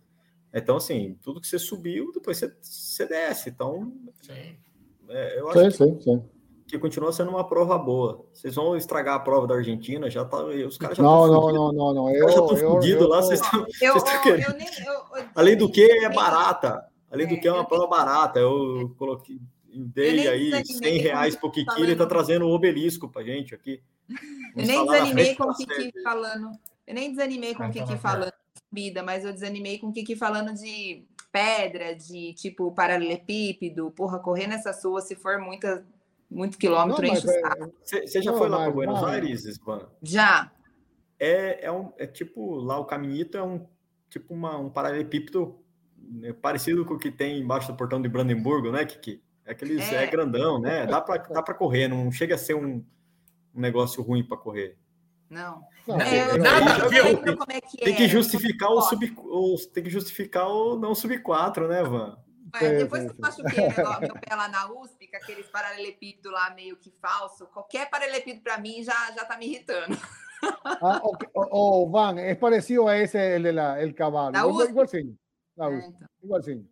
[0.53, 3.49] Então, assim, tudo que você subiu, depois você, você desce.
[3.49, 4.57] Então, sim.
[5.09, 5.77] É, eu acho sim, que...
[5.77, 6.40] sim, sim
[6.71, 8.25] que continua sendo uma prova boa.
[8.33, 11.73] Vocês vão estragar a prova da Argentina, já tá, os caras já não, não, não,
[11.73, 14.55] não, não, eu, já lá, vocês estão, querendo.
[15.35, 20.29] Além do que é barata, além do que é uma prova barata, eu coloquei, dei
[20.29, 23.83] aí 100 reais pro Kiki, ele tá trazendo o obelisco pra gente aqui.
[24.57, 26.51] eu nem desanimei com o Kiki falando,
[26.87, 30.17] eu nem desanimei com o Kiki falando de subida, mas eu desanimei com o Kiki
[30.17, 35.85] falando de pedra, de tipo paralelepípedo, porra, correr nessa sua, se for muita
[36.31, 37.75] muito quilômetro enche o saco.
[37.83, 39.89] Você já não, foi lá para Buenos Aires, Isvan?
[40.03, 40.53] Já.
[41.19, 43.67] É, é, um, é tipo, lá o caminhito é um
[44.09, 45.61] tipo uma, um paralelepípedo
[46.23, 49.23] é parecido com o que tem embaixo do portão de Brandemburgo, né, Kiki?
[49.45, 50.87] É aqueles é, é grandão, né?
[50.87, 52.85] Dá para dá para correr, não chega a ser um,
[53.55, 54.77] um negócio ruim para correr.
[55.29, 55.63] Não.
[55.89, 57.05] É, nada, viu?
[57.05, 61.17] É que tem que é, justificar o sub, o, tem que justificar o não sub
[61.19, 62.19] 4, né, Van?
[62.55, 63.69] É, depois que eu machuquei
[64.01, 68.59] meu pé lá na USP, com aqueles paralelepípedos lá meio que falso, qualquer paralelepípedo para
[68.59, 69.97] mim já, já tá me irritando.
[70.65, 71.29] Ah, okay.
[71.35, 74.35] o, o, Van, é parecido a esse el, de la, el cavalo.
[74.35, 75.19] Igual, igualzinho.
[75.59, 76.09] É, então.
[76.23, 76.69] Igualzinho.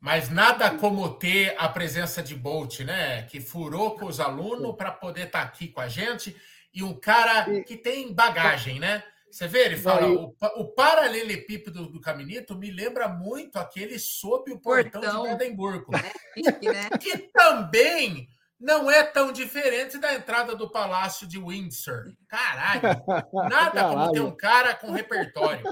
[0.00, 3.22] Mas nada como ter a presença de Bolt, né?
[3.24, 6.34] Que furou com os alunos para poder estar tá aqui com a gente.
[6.74, 9.04] E um cara que tem bagagem, né?
[9.32, 14.60] Você vê, ele fala, o, o paralelepípedo do Caminito me lembra muito aquele sob o
[14.60, 15.22] portão, portão.
[15.22, 15.90] de Edimburgo.
[15.96, 16.90] É, né?
[17.00, 18.28] que também
[18.60, 22.12] não é tão diferente da entrada do Palácio de Windsor.
[22.28, 22.82] Caralho,
[23.32, 23.96] nada Caralho.
[23.96, 25.64] como ter um cara com repertório.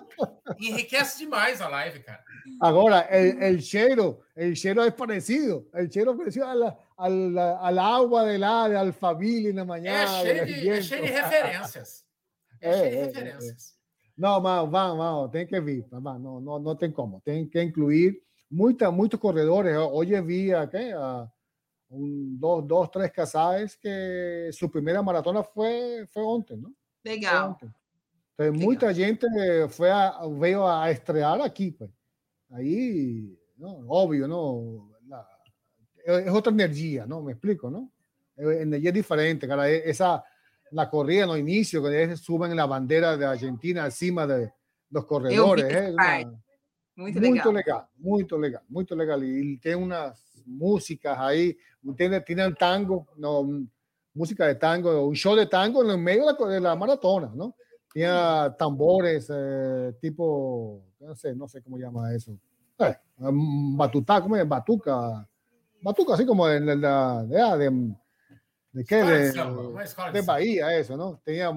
[0.59, 2.25] Enriquece demais a live, cara.
[2.63, 3.07] Agora,
[3.55, 5.69] o cheiro, o cheiro é parecido.
[5.75, 9.93] O cheiro é parecido al agua de lá, de Alphaville na manhã.
[9.93, 12.05] É cheio de, é cheio de referências.
[12.61, 13.75] É, cheio de é, é, referências.
[14.17, 15.87] Não, mas vamos, vamos, tem que vir.
[15.91, 17.21] Não, não, não tem como.
[17.23, 19.77] Tem que incluir muita, muitos corredores.
[19.77, 21.31] Hoje vi aqui, a,
[21.91, 26.73] un, dos, dos, tres casales que su primera maratona fue, fue ontem, ¿no?
[27.03, 27.57] Legal.
[27.61, 27.75] Entonces,
[28.39, 28.53] Legal.
[28.53, 29.27] muita gente
[29.69, 31.91] fue a, veio a estrear aquí, pues.
[32.51, 33.85] Ahí, ¿no?
[33.89, 34.91] obvio, ¿no?
[35.07, 35.27] La,
[36.05, 37.23] es otra energía, ¿no?
[37.23, 37.93] Me explico, ¿no?
[38.37, 39.69] Energía diferente, cara.
[39.69, 40.25] Esa,
[40.73, 44.53] la corrida no inicio, que suben la bandera de Argentina encima de
[44.91, 45.65] los corredores.
[45.65, 46.41] Es una,
[46.97, 47.55] muy, legal.
[47.55, 49.25] legal, muy legal, muy legal.
[49.25, 51.57] Y tiene unas músicas ahí,
[51.97, 53.49] tiene, tiene tango, no,
[54.15, 57.33] música de tango, un show de tango en el medio de la, de la maratona,
[57.35, 57.55] ¿no?
[57.93, 58.13] Tiene
[58.59, 62.39] tambores eh, tipo, no sé, no sé cómo llama eso.
[62.79, 64.47] Eh, batuta, ¿cómo es?
[64.47, 65.29] Batuca.
[65.83, 67.95] Batuca, así como en la, de, ah, de,
[68.73, 69.03] de, qué?
[69.03, 69.33] De,
[70.13, 71.21] de, Bahía, eso, ¿no?
[71.25, 71.51] Tenía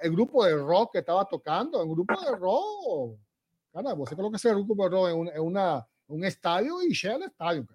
[0.00, 3.18] el grupo de rock que estaba tocando, el grupo de rock.
[3.72, 7.24] Cara, você coloca ese grupo de rock en, en una un estadio e cheia o
[7.24, 7.66] estadio.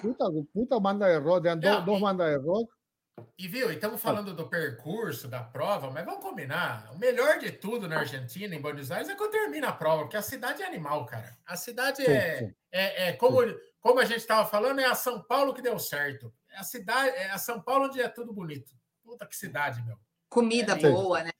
[0.00, 2.70] Puta, puta banda de rock, é, duas bandas de rock.
[3.38, 6.90] E viu, estamos falando do percurso, da prova, mas vamos combinar.
[6.92, 10.18] O melhor de tudo na Argentina, em Buenos Aires, é quando termina a prova, porque
[10.18, 11.36] a cidade é animal, cara.
[11.46, 12.54] A cidade é, sim, sim.
[12.70, 13.38] é, é, como,
[13.80, 16.32] como a gente estava falando, é a São Paulo que deu certo.
[16.56, 18.72] A cidade, é a São Paulo onde é tudo bonito.
[19.04, 19.96] Puta que cidade, meu.
[20.28, 21.30] Comida é, boa, né?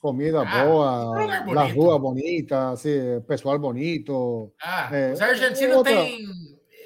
[0.00, 4.52] Comida ah, boa, rua bonita, assim, pessoal bonito.
[4.60, 5.94] Ah, é, os argentinos outra...
[5.94, 6.26] têm,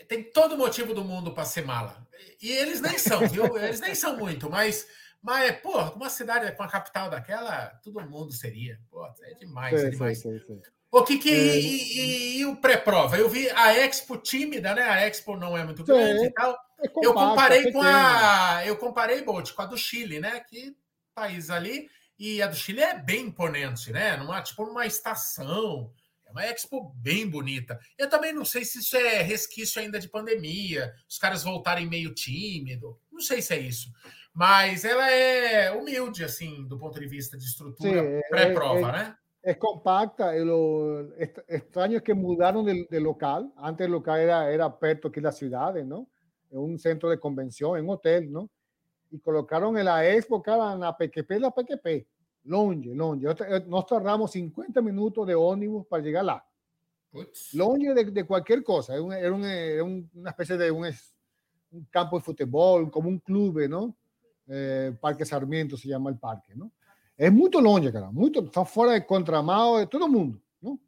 [0.07, 2.07] têm todo motivo do mundo para ser mala.
[2.43, 3.45] E eles nem são, viu?
[3.57, 4.87] Eles nem são muito, mas,
[5.23, 8.79] mas pô, uma cidade com a capital daquela, todo mundo seria.
[8.91, 10.19] Pô, é demais, é demais.
[10.19, 10.61] Sei, sei.
[10.91, 11.59] O que que é...
[11.59, 13.17] e, e, e, o pré-prova?
[13.17, 14.83] Eu vi a Expo tímida, né?
[14.83, 16.57] A Expo não é muito grande e tal.
[16.79, 20.41] É compacta, eu comparei com a, eu comparei Bolt com a do Chile, né?
[20.41, 20.77] Que
[21.15, 24.17] país ali e a do Chile é bem imponente, né?
[24.17, 25.93] Numa, tipo uma estação.
[26.27, 27.79] É uma expo bem bonita.
[27.97, 32.13] Eu também não sei se isso é resquício ainda de pandemia, os caras voltarem meio
[32.13, 32.99] tímido.
[33.13, 33.93] Não sei se é isso.
[34.35, 39.17] Mas ela é humilde, assim, do ponto de vista de estrutura é, pré-prova, é, né?
[39.43, 40.33] É compacta.
[40.43, 41.13] Lo
[41.49, 43.53] extraño é que mudaram de, de, local.
[43.57, 46.07] Antes o local era, era perto aqui da cidade, não?
[46.51, 48.49] É um centro de convenção, é um hotel, não?
[49.11, 52.07] y colocaron en la Expo, cara, en la PQP, la PQP,
[52.45, 53.27] longe, longe.
[53.27, 56.45] Eh, nos tardamos 50 minutos de ómnibus para llegar lá.
[57.55, 58.95] Longe de, de, cualquier cosa.
[58.95, 60.87] Era, un, era, un, una especie de un,
[61.71, 63.97] un, campo de fútbol, como un club, ¿no?
[64.49, 66.71] Eh, parque Sarmiento se llama el parque, ¿no?
[67.17, 68.11] Es muy longe, cara.
[68.11, 70.79] Muito, está fuera del contramado de todo el mundo, ¿no?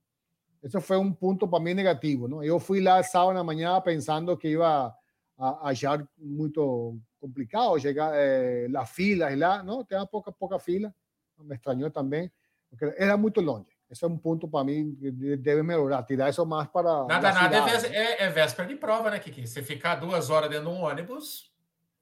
[0.60, 2.42] Eso fue un punto para mí negativo, ¿no?
[2.42, 4.97] Yo fui lá sábado en la mañana pensando que iba
[5.38, 9.84] a, a hallar muito complicado llegar eh, las filas y la, ¿no?
[9.84, 10.92] Tenía poca, poca fila,
[11.38, 12.32] me extrañó también,
[12.68, 13.78] porque era muy longe.
[13.90, 17.06] Esse é um ponto para mim que deve melhorar, tirar isso mais para.
[17.06, 19.46] Nada, nada é, é, véspera de prova, né, Kiki?
[19.46, 21.50] Você ficar duas horas dentro de um ônibus.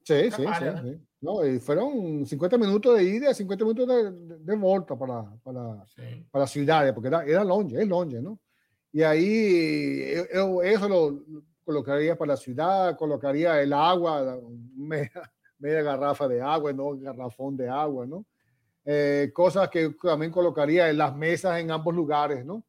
[0.03, 0.81] Sim, sim, sim, né?
[0.81, 1.01] sim.
[1.21, 5.85] Não, e foram 50 minutos de ida e 50 minutos de, de volta para, para,
[6.29, 8.37] para a cidade, porque era, era longe, é longe, não?
[8.93, 11.23] E aí, eu, eu isso lo,
[11.67, 14.39] colocaría para la ciudad, colocaría el agua,
[14.73, 15.11] media,
[15.59, 18.25] media garrafa de agua, no garrafón de agua, ¿no?
[18.85, 22.63] Eh, cosas que también colocaría en las mesas en ambos lugares, ¿no?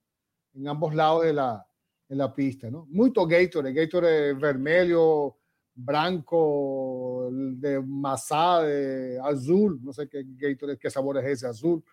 [0.52, 1.64] En ambos lados de la,
[2.08, 2.86] de la pista, ¿no?
[2.90, 5.36] Muito Gatorade, Gatorade vermelho,
[5.76, 11.84] branco, de masa, de azul, no sé qué Gatorade, qué sabor es ese, azul,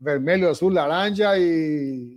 [0.00, 2.16] vermelho, azul, laranja y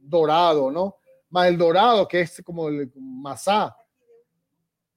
[0.00, 0.98] dorado, ¿no?
[1.34, 3.76] Más el dorado, que es como el masá.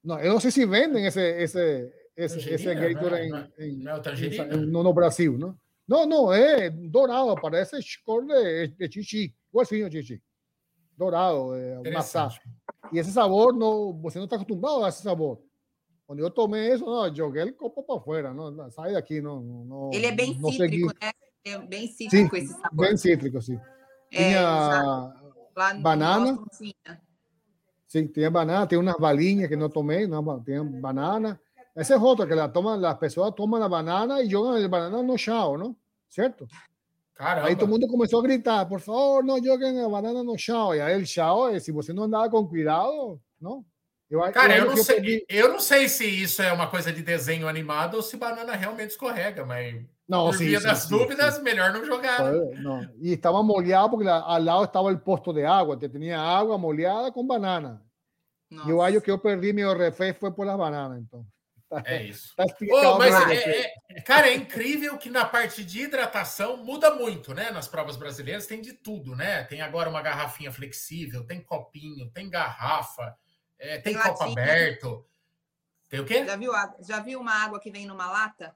[0.04, 4.84] No, yo no sé si venden ese, ese, ese, ese Gatorade en, en, en, no,
[4.84, 5.60] no, Brasil, ¿no?
[5.88, 10.22] No, no, es dorado, parece cor de, de chichi, igualzinho chichi.
[10.96, 12.30] Dorado, eh, masá.
[12.92, 15.42] Y ese sabor, no, você no está acostumbrado a ese sabor.
[16.06, 19.42] Cuando yo tomé eso, no, jogué el copo para afuera, no, sai de aquí, no,
[19.42, 19.90] no.
[19.92, 20.86] Ele é bem no cítrico, seguí.
[20.86, 21.12] né?
[21.46, 22.88] É bem cítrico sim, esse sabor.
[22.88, 23.60] Bem cítrico, sim.
[24.12, 25.27] É, tinha
[25.82, 26.40] banana.
[27.88, 31.40] Sim, tinha banana, tem umas balinhas que não tomei, não, tem banana.
[31.76, 35.02] Essa é outra, que la toman, as pessoas tomam a banana e jogam a banana
[35.02, 35.76] no chão, não?
[36.10, 36.48] Certo?
[37.16, 37.48] Caramba.
[37.48, 40.76] Aí todo mundo começou a gritar, por favor, não joguem a banana no chão.
[40.76, 43.66] E aí o chão, se você não andava com cuidado, não?
[44.10, 46.94] Eu, Cara, eu, eu não, sei, eu, eu não sei se isso é uma coisa
[46.94, 50.80] de desenho animado ou se banana realmente escorrega, mas não, por sim, via sim, das
[50.80, 52.32] sim, dúvidas, melhor não jogar.
[52.32, 52.90] Não.
[53.00, 57.26] E estava molhado porque ao lado estava o posto de água, tinha água molhada com
[57.26, 57.82] banana.
[58.50, 58.70] Nossa.
[58.70, 61.26] Eu acho que eu perdi meu refém foi por as bananas, então.
[61.84, 62.34] É isso.
[62.36, 67.34] Tá oh, mas é, é, cara, é incrível que na parte de hidratação muda muito,
[67.34, 67.52] né?
[67.52, 69.44] Nas provas brasileiras tem de tudo, né?
[69.44, 73.14] Tem agora uma garrafinha flexível, tem copinho, tem garrafa,
[73.60, 75.06] é, tem, tem copo aberto.
[75.90, 76.26] Tem o quê?
[76.26, 78.56] Já viu, já viu uma água que vem numa lata?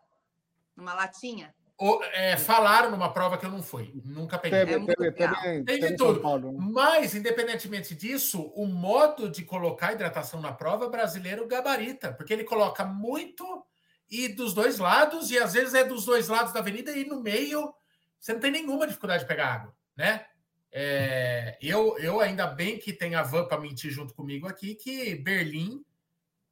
[0.82, 1.54] Numa latinha?
[1.78, 4.66] O, é, falaram numa prova que eu não fui, nunca peguei.
[4.66, 6.20] Teve, é teve, teve, tem de tudo.
[6.20, 6.58] Paulo, né?
[6.60, 12.84] Mas, independentemente disso, o modo de colocar hidratação na prova brasileiro gabarita, porque ele coloca
[12.84, 13.64] muito
[14.10, 17.22] e dos dois lados, e às vezes é dos dois lados da avenida, e no
[17.22, 17.74] meio
[18.20, 20.26] você não tem nenhuma dificuldade de pegar água, né?
[20.72, 25.16] É, eu, eu ainda bem que tem a Van para mentir junto comigo aqui, que
[25.16, 25.84] Berlim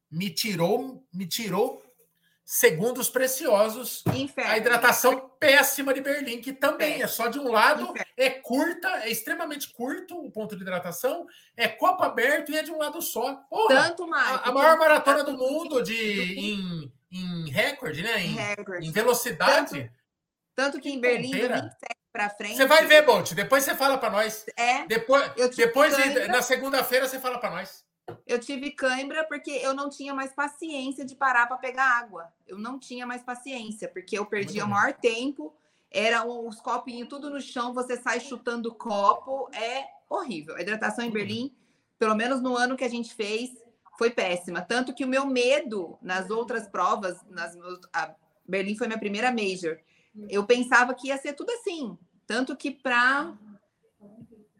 [0.09, 1.83] me tirou, me tirou
[2.49, 4.03] segundos preciosos.
[4.11, 4.51] Inferno.
[4.51, 8.05] A hidratação péssima de Berlim, que também é só de um lado, Inferno.
[8.17, 12.71] é curta, é extremamente curto o ponto de hidratação, é copo aberto e é de
[12.71, 13.35] um lado só.
[13.47, 14.41] Porra, Tanto mais.
[14.43, 18.19] A, maior maratona do mundo de, em, em recorde, né?
[18.19, 18.35] Em,
[18.81, 19.83] em velocidade.
[19.83, 19.93] Tanto,
[20.55, 21.77] tanto que em Berlim, 27
[22.11, 22.57] para frente.
[22.57, 23.31] Você vai ver, Bolt.
[23.33, 24.43] Depois você fala para nós.
[24.57, 24.87] É.
[24.87, 25.93] Depois, depois
[26.27, 27.85] na segunda-feira você fala para nós.
[28.25, 32.31] Eu tive cãibra porque eu não tinha mais paciência de parar para pegar água.
[32.47, 35.53] Eu não tinha mais paciência, porque eu perdia o maior tempo.
[35.91, 39.49] Eram os copinhos tudo no chão, você sai chutando copo.
[39.53, 40.55] É horrível.
[40.55, 41.55] A hidratação em Berlim,
[41.97, 43.51] pelo menos no ano que a gente fez,
[43.97, 44.61] foi péssima.
[44.61, 47.57] Tanto que o meu medo nas outras provas, nas
[47.93, 48.15] a
[48.47, 49.77] Berlim foi minha primeira major.
[50.29, 51.97] Eu pensava que ia ser tudo assim.
[52.25, 53.33] Tanto que para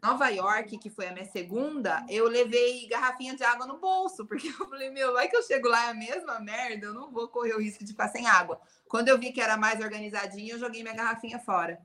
[0.02, 4.48] Nova York, que foi a minha segunda, eu levei garrafinha de água no bolso, porque
[4.48, 7.28] eu falei, meu, vai que eu chego lá é a mesma merda, eu não vou
[7.28, 8.60] correr o risco de ficar sem água.
[8.88, 11.78] Quando eu vi que era mais organizadinho, eu joguei minha garrafinha fora,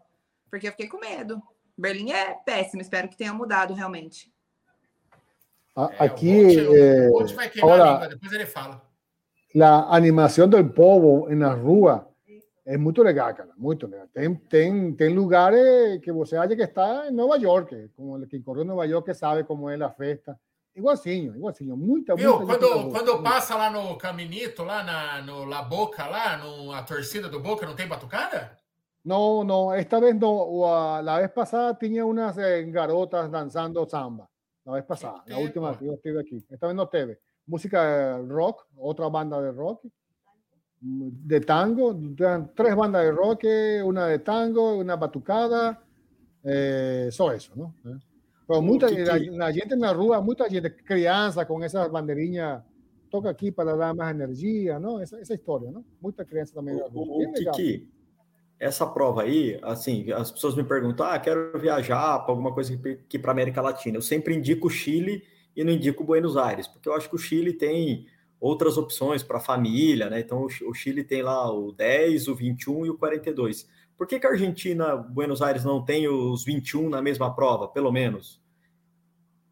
[0.50, 1.42] porque eu fiquei com medo.
[1.78, 4.32] Berlim é péssimo, espero que tenha mudado realmente.
[5.78, 8.82] É, Aqui, o Bolt, o vai quebrar a depois ele fala.
[9.62, 12.10] A animação do povo na rua
[12.66, 14.08] é muito legal, cara, muito legal.
[14.12, 18.40] Tem, tem, tem lugares que você acha que está em Nova York, como o que
[18.40, 20.38] correu em Nova York sabe como é a festa.
[20.76, 21.78] Igualzinho, igualzinho.
[21.78, 26.38] Muita, Viu, muita quando, quando passa lá no Caminito, lá na, no La Boca, lá,
[26.38, 28.58] no, a torcida do Boca, não tem batucada?
[29.04, 30.66] No, no, esta vez no.
[31.02, 34.28] La vez pasada tenía unas eh, garotas danzando samba.
[34.66, 36.44] La vez pasada, la última que yo estuve aquí.
[36.50, 37.20] Esta vez no teve.
[37.46, 39.88] Música rock, otra banda de rock
[40.88, 42.00] de tango,
[42.54, 43.44] tres bandas de rock,
[43.84, 45.82] una de tango, una batucada,
[46.44, 47.74] eh, só ¿no?
[48.48, 52.64] Pero mucha, la, la, gente en la rua, mucha gente, crianza con esas banderinhas,
[53.10, 55.02] toca aqui para dar mais energia, não?
[55.02, 55.84] Essa, essa história, não?
[56.00, 56.76] Muita criança também.
[56.76, 57.90] O, o, Kiki,
[58.60, 63.18] essa prova aí, assim, as pessoas me perguntam, ah, quero viajar para alguma coisa aqui
[63.18, 63.98] para América Latina.
[63.98, 65.24] Eu sempre indico o Chile
[65.56, 68.06] e não indico Buenos Aires, porque eu acho que o Chile tem
[68.40, 70.20] outras opções para família, né?
[70.20, 73.68] Então o Chile tem lá o 10, o 21 e o 42.
[73.98, 77.92] Por que, que a Argentina, Buenos Aires, não tem os 21 na mesma prova, pelo
[77.92, 78.42] menos?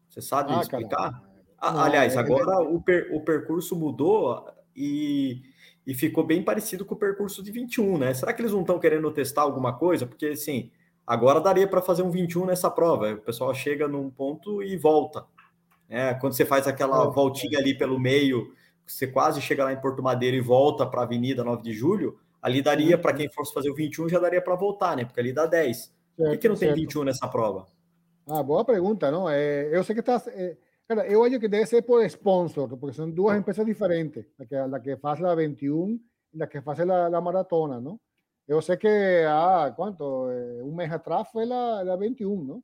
[0.08, 1.22] Você sabe ah, explicar?
[1.58, 5.42] Ah, aliás, é agora o, per, o percurso mudou e,
[5.86, 8.14] e ficou bem parecido com o percurso de 21, né?
[8.14, 10.06] Será que eles não estão querendo testar alguma coisa?
[10.06, 10.70] Porque, assim,
[11.06, 13.14] agora daria para fazer um 21 nessa prova.
[13.14, 15.24] O pessoal chega num ponto e volta.
[15.88, 18.52] É, quando você faz aquela voltinha ali pelo meio
[18.86, 22.18] você quase chega lá em Porto Madeiro e volta para a Avenida 9 de Julho,
[22.40, 25.04] ali daria, para quem fosse fazer o 21, já daria para voltar, né?
[25.04, 25.76] Porque ali dá 10.
[25.78, 26.74] Certo, Por que, não certo.
[26.74, 27.66] tem 21 nessa prova?
[28.26, 29.28] Ah, boa pergunta, não?
[29.28, 30.22] É, eu sei que está.
[30.28, 30.56] É,
[30.86, 34.54] cara, eu acho que deve ser por sponsor, porque são duas empresas diferentes, a que,
[34.54, 35.98] a que faz a 21
[36.34, 37.98] e a que faz a, a maratona, não?
[38.46, 40.04] Eu sei que há, quanto?
[40.62, 42.62] Um mês atrás foi a, a 21, não?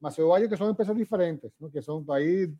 [0.00, 1.70] Mas eu acho que são empresas diferentes, ¿no?
[1.70, 2.52] que são aí.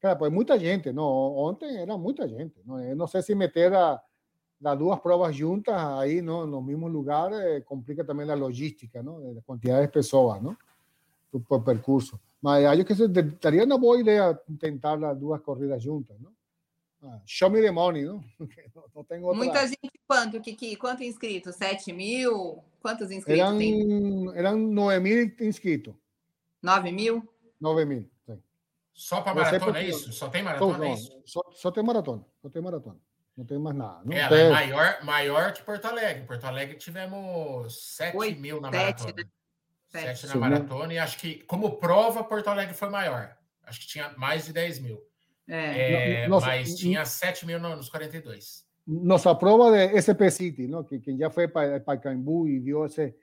[0.00, 1.04] Cara, pues muita gente, não?
[1.04, 2.54] Ontem era muita gente.
[2.64, 4.02] Não, eu não sei se meter a,
[4.64, 9.38] as duas provas juntas aí, não, no mesmo lugar, eh, complica também a logística, não?
[9.38, 10.56] A quantidade de pessoas, não?
[11.46, 12.18] Por percurso.
[12.40, 16.32] Mas acho que seria uma boa ideia tentar as duas corridas juntas, não?
[17.02, 18.22] Ah, show me the money, não?
[18.94, 19.36] não, tem outra...
[19.36, 20.76] Muita gente, quanto, Kiki?
[20.76, 21.56] Quanto inscritos?
[21.56, 22.62] 7 mil?
[22.80, 24.28] Quantos inscritos eram, tem?
[24.34, 25.94] Eram 9 mil inscritos.
[26.62, 27.26] 9 mil?
[27.60, 28.10] 9 mil.
[29.00, 30.12] Só para maratona, é isso?
[30.12, 31.22] Só tem maratona, não, é isso?
[31.24, 32.98] Só, só tem maratona, só tem maratona.
[33.34, 34.02] Não tem mais nada.
[34.04, 34.38] Não é, tem...
[34.38, 36.26] é maior, maior que Porto Alegre.
[36.26, 39.12] Porto Alegre tivemos 7 Oi, mil na 7, maratona.
[39.16, 40.14] Né?
[40.14, 40.92] 7 na maratona.
[40.92, 43.34] E acho que, como prova, Porto Alegre foi maior.
[43.64, 45.02] Acho que tinha mais de 10 mil.
[45.48, 46.24] É.
[46.24, 48.66] É, Nossa, mas tinha 7 mil nos 42.
[48.86, 50.84] Nossa prova de SP City, ¿no?
[50.84, 53.14] que quem já foi para Pacaembu e viu esse,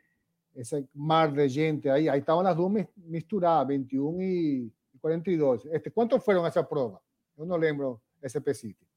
[0.55, 5.65] esse mar de gente aí, aí estavam as duas misturadas, 21 e 42.
[5.65, 6.99] Este, quantos foram essa prova?
[7.37, 8.87] Eu não lembro SP City.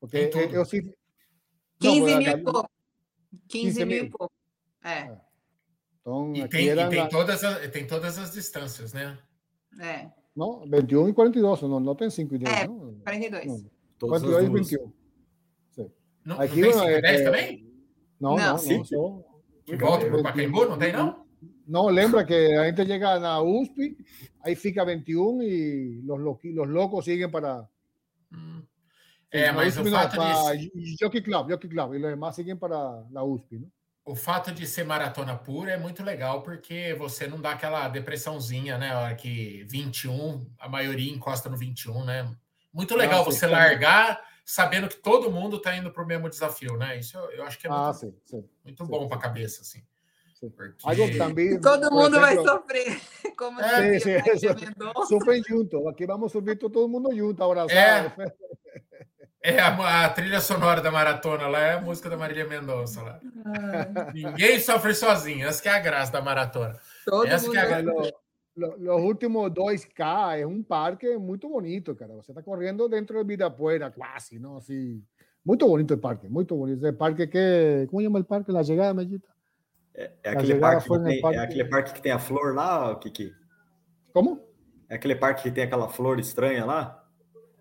[0.00, 0.94] Porque eu, eu, 15
[1.82, 2.70] não, mil e pouco.
[3.48, 4.32] 15, 15 mil e pouco.
[4.84, 5.16] É.
[6.00, 9.18] Então, e, tem, e tem, todas as, tem todas as distâncias, né?
[9.80, 10.10] É.
[10.34, 12.56] Não, 21 e 42, não, não tem 5 e 10.
[12.56, 12.94] É, não.
[13.04, 13.46] 42.
[13.46, 13.70] Não.
[14.00, 14.92] 42 e 21.
[15.70, 15.90] Sim.
[16.24, 17.72] Não, Aqui, não tem 5 e 10 é, também?
[18.20, 18.64] Não, não, não.
[18.64, 19.32] não só...
[19.64, 21.21] Que volta para o Pacaembu, não tem não?
[21.66, 23.96] Não, lembra que a gente chega na USP,
[24.42, 27.68] aí fica 21 e los, los locos siguen para...
[28.32, 28.62] Hum.
[29.30, 30.16] É, mas o fato
[30.56, 30.96] de...
[31.00, 33.70] Jockey Club, Jockey Club, e os demais seguem para a USP, não?
[34.04, 38.76] o fato de ser maratona pura é muito legal, porque você não dá aquela depressãozinha,
[38.76, 38.90] né?
[38.90, 42.36] A hora que 21, a maioria encosta no 21, né?
[42.72, 46.76] Muito legal ah, você largar sabendo que todo mundo está indo para o mesmo desafio,
[46.76, 46.98] né?
[46.98, 49.62] Isso eu, eu acho que é muito, ah, sim, sim, muito bom para a cabeça,
[49.62, 49.82] assim.
[50.50, 51.18] Porque...
[51.18, 53.00] Também, todo mundo exemplo, vai sofrer.
[53.36, 54.48] Como é, sim, sim,
[55.08, 55.88] Sofrem junto.
[55.88, 58.12] Aqui vamos subir todo mundo junto, abraçado.
[58.20, 58.32] É.
[59.44, 63.20] É, a, a, trilha sonora da maratona lá é a música da Marília Mendonça lá.
[63.44, 64.12] Ah.
[64.14, 66.78] Ninguém sofre sozinho, essa que é a graça da maratona.
[67.04, 68.12] Todo essa que é a graça.
[68.54, 72.14] Los últimos 2K é um parque muito bonito, cara.
[72.14, 74.58] Você está correndo dentro do Ibirapuera, quase, não?
[74.58, 75.02] Assim,
[75.44, 76.86] muito bonito o parque, muito bonito.
[76.86, 77.86] É parque que.
[77.90, 78.52] Como chama o parque?
[78.52, 79.31] La Chegada, Medita?
[79.94, 81.38] É, é, aquele parque que tem, parque...
[81.38, 83.32] é aquele parque que tem a flor lá, Kiki?
[84.12, 84.40] Como?
[84.88, 87.02] É aquele parque que tem aquela flor estranha lá?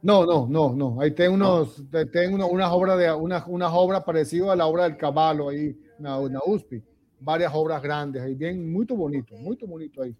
[0.02, 1.02] No, no, no, no.
[1.02, 2.08] Ahí tengo unos, no.
[2.08, 6.20] tengo unas obras de una, unas obras parecidas a la obra del caballo ahí na,
[6.30, 6.84] na USP.
[7.20, 10.16] Varias obras grandes ahí, bien, muy bonito, muy bonito ahí.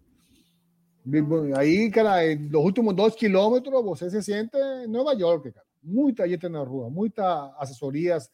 [1.56, 5.66] Ahí, cara, en los últimos dos kilómetros, você se siente en Nueva York, cara.
[5.82, 8.30] Muita gente na rua, muitas assessorias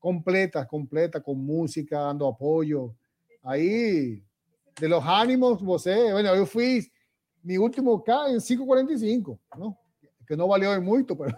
[0.00, 2.92] completas, completas, con música, dando apoyo.
[3.48, 4.22] Ahí,
[4.78, 6.86] de los ánimos, você, bueno, yo fui
[7.42, 9.78] mi último K en 5.45, ¿no?
[10.26, 11.34] que não valeu muito, pero...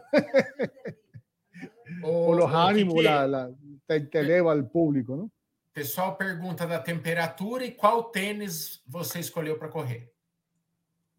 [2.02, 3.50] o, os ânimos la, la,
[3.86, 5.30] te, te eleva ao público, não?
[5.72, 10.12] Pessoal pergunta da temperatura e qual tênis você escolheu para correr?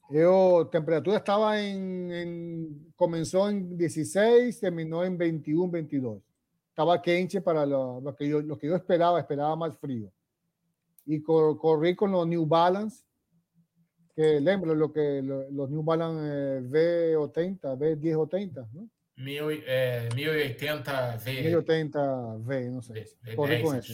[0.09, 6.21] Eu, temperatura estava em, em, começou em 16, terminou em 21, 22.
[6.69, 10.11] Estava quente para lo, lo, que eu, lo que eu esperava, esperava mais frio.
[11.07, 13.03] E cor, corri com o New Balance,
[14.15, 18.89] que lembro lo que los New Balance eh, V80, V1080, ¿no?
[19.17, 21.41] Mil, eh, 1080 V.
[21.43, 22.93] 1080 V, no sé.
[23.23, 23.93] V, Corre con eso.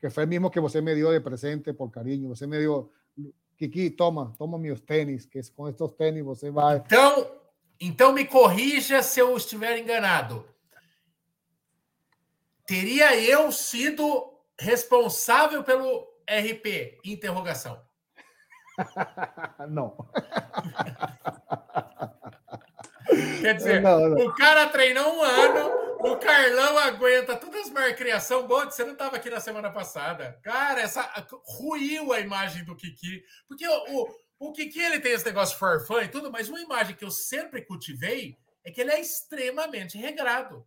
[0.00, 2.28] Que fue el mismo que você me dio de presente por cariño.
[2.28, 2.90] Você me dio,
[3.56, 6.78] Kiki, toma, toma meus tênis, que com estes tênis você vai.
[6.78, 7.30] Então,
[7.78, 10.44] então me corrija se eu estiver enganado.
[12.66, 16.98] Teria eu sido responsável pelo RP?
[17.04, 17.82] Interrogação.
[19.68, 19.96] não.
[23.40, 24.26] Quer dizer, não, não.
[24.26, 25.70] o cara treinou um ano,
[26.00, 28.46] o Carlão aguenta todas as marcriação.
[28.46, 30.38] Bom, você não estava aqui na semana passada.
[30.42, 31.02] Cara, essa
[31.44, 33.22] ruiu a imagem do Kiki.
[33.46, 36.60] Porque o, o, o Kiki ele tem esse negócio for fun e tudo, mas uma
[36.60, 40.66] imagem que eu sempre cultivei é que ele é extremamente regrado.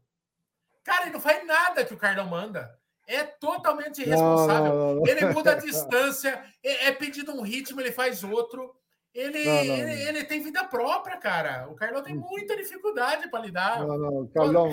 [0.83, 4.73] Cara, ele não faz nada que o Carlão manda é totalmente irresponsável.
[4.73, 5.07] Não, não, não.
[5.07, 8.73] Ele muda a distância, é, é, pedido um ritmo, ele faz outro.
[9.13, 11.69] Ele, ele, ele, tem vida própria, cara.
[11.69, 13.85] O Carlão tem muita dificuldade para lidar.
[13.85, 14.71] Não, não, Carlão.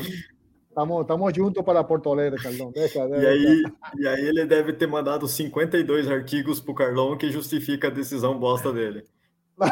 [0.68, 2.72] Estamos, estamos juntos para Porto Alegre, Carlão.
[2.72, 3.22] Deixa, deixa.
[3.22, 3.62] E, aí,
[3.98, 8.36] e aí ele deve ter mandado 52 artigos para o Carlão que justifica a decisão
[8.36, 9.04] bosta dele.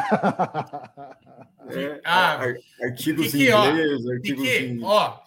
[1.69, 2.39] é, ah,
[2.81, 4.81] artigos em inglês, artigos em...
[4.83, 5.19] Ó,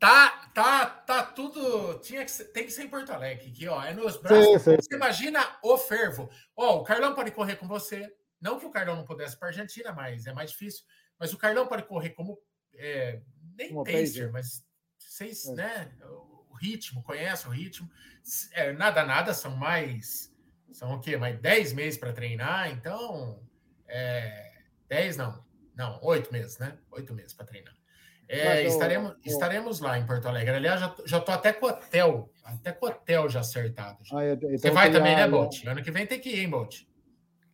[0.00, 1.98] Tá, tá, tá tudo.
[2.00, 3.82] Tinha que ser, tem que ser em Porto Alegre, aqui, ó.
[3.82, 4.44] É nos braços.
[4.44, 4.76] Sim, sim.
[4.76, 6.30] Você imagina o fervo.
[6.54, 8.14] Ó, o Carlão pode correr com você.
[8.40, 10.84] Não que o Carlão não pudesse para a Argentina, mas é mais difícil.
[11.18, 12.38] Mas o Carlão pode correr como
[12.74, 13.20] é,
[13.56, 14.64] nem como pacer, mas
[14.98, 15.54] vocês, é.
[15.54, 15.92] né?
[16.02, 17.90] O ritmo, conhece o ritmo.
[18.52, 20.34] É, nada, nada, são mais.
[20.72, 21.16] São o quê?
[21.16, 23.42] Mais 10 meses para treinar, então.
[23.86, 25.44] É, 10 não.
[25.74, 26.78] Não, oito meses, né?
[26.90, 27.74] Oito meses para treinar.
[28.32, 30.54] É, estaremos, estaremos lá em Porto Alegre.
[30.54, 33.98] Aliás, já, já tô até com o hotel, até com o hotel já acertado.
[34.04, 34.18] Já.
[34.18, 35.66] Ah, então Você vai também, né, Bolt?
[35.66, 36.82] Ano que vem tem que ir, hein, Bolt?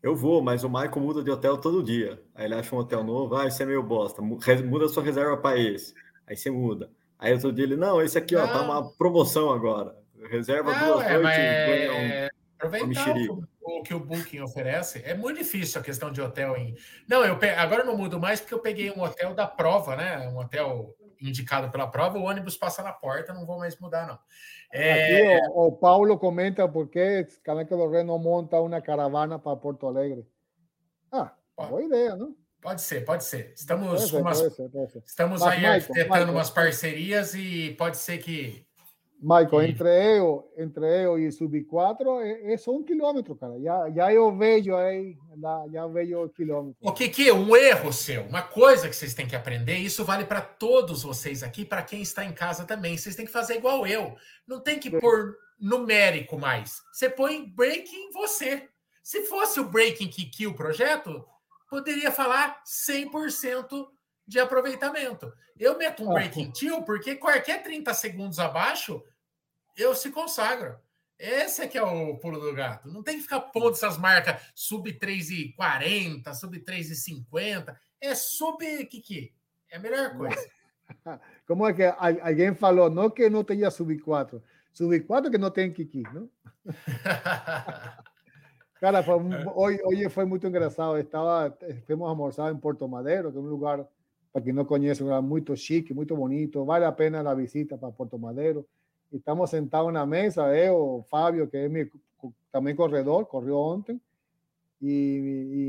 [0.02, 2.22] Eu vou, mas o Michael muda de hotel todo dia.
[2.34, 4.20] Aí ele acha um hotel novo, ah, esse é meio bosta.
[4.20, 5.94] Muda sua reserva para esse.
[6.26, 6.90] Aí você muda.
[7.18, 9.96] Aí outro dia ele, não, esse aqui, ó, tá uma promoção agora.
[10.30, 12.30] Reserva não, duas é, noites, um, é...
[12.66, 15.02] aproveitar o, o, que o Booking oferece.
[15.04, 16.74] É muito difícil a questão de hotel em.
[17.08, 17.50] Não, eu pe...
[17.50, 20.28] agora eu não mudo mais porque eu peguei um hotel da prova, né?
[20.28, 24.18] Um hotel indicado pela prova, o ônibus passa na porta, não vou mais mudar, não.
[24.72, 25.36] É...
[25.36, 29.56] Aqui o, o, Paulo comenta por que Caneca do Rei não monta uma caravana para
[29.56, 30.26] Porto Alegre.
[31.10, 31.70] Ah, pode.
[31.70, 32.34] boa ideia, não?
[32.60, 33.52] Pode ser, pode ser.
[33.54, 34.40] Estamos, pode ser, umas...
[34.40, 35.02] pode ser, pode ser.
[35.06, 38.65] Estamos Mas, aí Michael, arquitetando Michael, umas parcerias e pode ser que
[39.20, 43.58] Michael, entre eu, entre eu e Sub4 é, é, só um quilômetro, cara.
[43.60, 45.16] Já, já eu vejo aí,
[45.72, 46.76] já vejo o quilômetro.
[46.80, 50.24] O que que um erro seu, uma coisa que vocês têm que aprender, isso vale
[50.24, 52.96] para todos vocês aqui, para quem está em casa também.
[52.96, 54.14] Vocês têm que fazer igual eu.
[54.46, 56.82] Não tem que pôr numérico mais.
[56.92, 58.68] Você põe breaking você.
[59.02, 61.24] Se fosse o breaking que kill o projeto,
[61.70, 63.88] poderia falar 100%
[64.26, 65.32] de aproveitamento.
[65.58, 69.02] Eu meto um ah, breaking till porque qualquer 30 segundos abaixo
[69.76, 70.76] eu se consagro.
[71.18, 72.88] Esse é que é o pulo do gato.
[72.90, 77.74] Não tem que ficar pondo essas marcas sub 3,40, sub 3,50.
[78.00, 79.32] É sub Kiki.
[79.70, 80.48] É a melhor coisa.
[81.46, 82.90] Como é que alguém falou?
[82.90, 84.42] Não que não tenha sub 4.
[84.72, 86.28] Sub 4 que não tem Kiki, não?
[88.78, 89.14] Cara, foi,
[89.54, 90.98] hoje, hoje foi muito engraçado.
[90.98, 91.56] Estava,
[91.86, 93.86] fomos almoçar em Porto Madeiro, que é um lugar
[94.32, 98.18] para quien no conoce, muy chique, muy bonito, vale la pena la visita para Puerto
[98.18, 98.66] Madero.
[99.10, 101.84] Estamos sentados en la mesa, yo, Fabio, que es mi
[102.50, 103.96] también corredor, corrió antes,
[104.80, 104.86] y,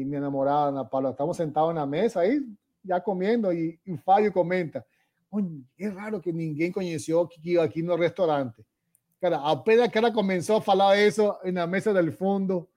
[0.05, 2.39] mi enamorada Ana Paula, estamos sentados en la mesa ahí,
[2.83, 4.85] ya comiendo, y, Fabio comenta,
[5.29, 8.63] Oye, es raro que ninguém conoció que aquí en el restaurante.
[9.19, 12.69] Cara, apenas que ela comenzó a hablar eso en la mesa del fondo,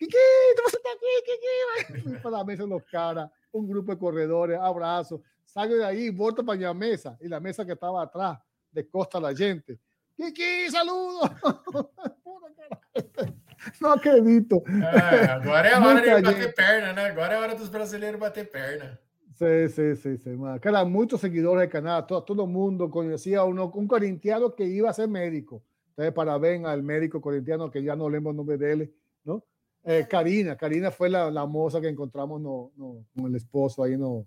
[0.00, 0.16] Kiki,
[0.56, 3.98] tú vas a estar aquí, Kiki, para la mesa de los caras un grupo de
[3.98, 8.38] corredores, abrazo, salgo de ahí, volto para mi mesa, y la mesa que estaba atrás,
[8.72, 9.78] de costa la gente.
[10.16, 11.30] Kiki, saludos!
[13.78, 14.62] Não acredito.
[14.66, 17.10] É, agora é a hora de bater perna, né?
[17.10, 18.98] Agora é a hora dos brasileiros bater perna.
[19.34, 20.30] Sí, sí, sí, sí.
[20.62, 24.64] Cara, muchos seguidores del canal, todo, todo el mundo conocía a uno, un corintiano que
[24.64, 25.62] iba a ser médico.
[25.90, 28.94] Entonces, parabéns al médico corintiano, que ya no el nombre de él,
[29.24, 29.44] ¿no?
[29.82, 33.96] Eh, Karina, Karina fue la, la moza que encontramos no, no, con el esposo ahí
[33.96, 34.26] no,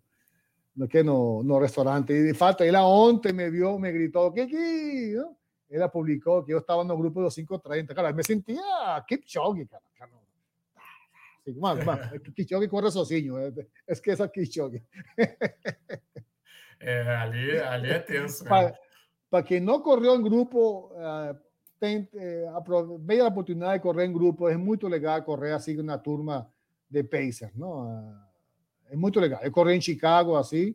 [0.75, 2.13] no que no, no restaurante.
[2.13, 4.47] Y de falta, ella onte me vio, me gritó, ¿qué,
[5.15, 5.37] ¿no?
[5.69, 7.95] Ella publicó que yo estaba en el grupo de los 530.
[7.95, 8.61] Cara, me sentía
[9.07, 9.83] Kipchoge, cara.
[11.43, 11.99] Sí, más, más.
[12.35, 13.37] Kipchoge corre sozinho.
[13.87, 14.83] Es que es a Kipchoge.
[16.85, 18.43] É, ali, ali é tenso.
[18.43, 21.33] Para quem não correu em grupo, uh,
[21.83, 22.45] tem, eh,
[23.01, 26.49] veio a oportunidade de correr em grupo, é muito legal correr assim na turma
[26.89, 28.15] de Pacers, não?
[28.89, 29.41] É muito legal.
[29.43, 30.73] Eu corri em Chicago assim,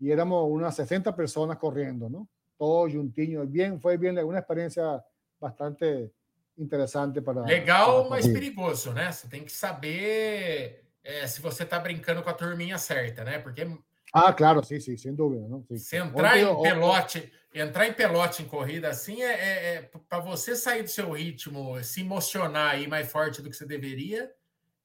[0.00, 2.26] e éramos umas 60 pessoas correndo, não?
[2.58, 5.04] Todos juntinhos, bem, foi bem, uma experiência
[5.38, 6.10] bastante
[6.56, 7.42] interessante para.
[7.42, 9.12] Legal, para mas perigoso, né?
[9.12, 13.38] Você tem que saber é, se você está brincando com a turminha certa, né?
[13.38, 13.66] Porque
[14.12, 15.46] ah, claro, sim, sim, sem dúvida.
[15.48, 15.64] Não?
[15.64, 15.78] Sim.
[15.78, 20.18] Se entrar Ontem, em pelote, entrar em pelote em corrida assim, é, é, é para
[20.18, 24.30] você sair do seu ritmo, se emocionar aí mais forte do que você deveria,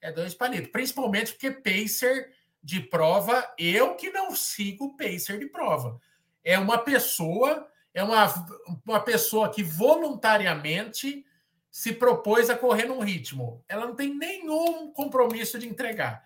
[0.02, 0.72] é dois palitos.
[0.72, 6.00] Principalmente porque pacer de prova, eu que não sigo pacer de prova.
[6.44, 8.26] É uma pessoa, é uma,
[8.86, 11.26] uma pessoa que voluntariamente
[11.72, 13.64] se propôs a correr num ritmo.
[13.68, 16.24] Ela não tem nenhum compromisso de entregar.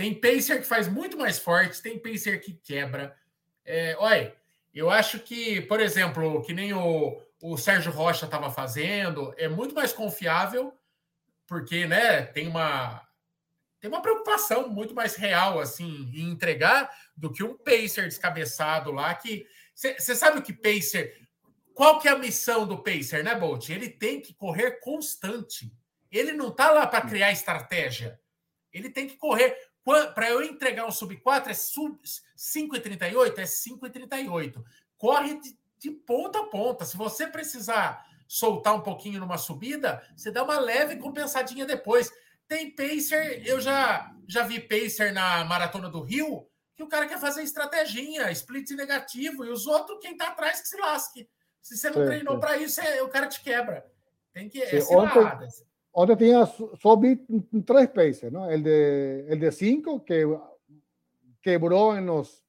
[0.00, 3.14] Tem pacer que faz muito mais forte, tem pacer que quebra.
[3.62, 4.34] É, olha,
[4.72, 9.74] eu acho que, por exemplo, que nem o, o Sérgio Rocha estava fazendo, é muito
[9.74, 10.72] mais confiável,
[11.46, 13.06] porque né, tem uma
[13.78, 19.14] tem uma preocupação muito mais real assim em entregar do que um pacer descabeçado lá
[19.14, 21.28] que você sabe o que pacer
[21.74, 23.68] qual que é a missão do pacer né Bolt?
[23.68, 25.70] Ele tem que correr constante.
[26.10, 28.18] Ele não está lá para criar estratégia.
[28.72, 31.98] Ele tem que correr para eu entregar um sub 4 é sub
[32.36, 34.62] 5,38, é 5,38.
[34.96, 36.84] Corre de, de ponta a ponta.
[36.84, 42.12] Se você precisar soltar um pouquinho numa subida, você dá uma leve compensadinha depois.
[42.46, 47.18] tem pacer, eu já, já vi pacer na Maratona do Rio, que o cara quer
[47.18, 51.28] fazer estratégia, split negativo, e os outros, quem tá atrás, que se lasque.
[51.60, 53.84] Se você não sim, treinou para isso, é, o cara te quebra.
[54.32, 54.62] Tem que.
[54.62, 55.48] É ontem, ontem
[56.16, 57.16] tinha só vi
[57.66, 58.48] três pacers, ¿no?
[58.48, 60.24] El de, el de cinco, que
[61.42, 62.42] quebró en los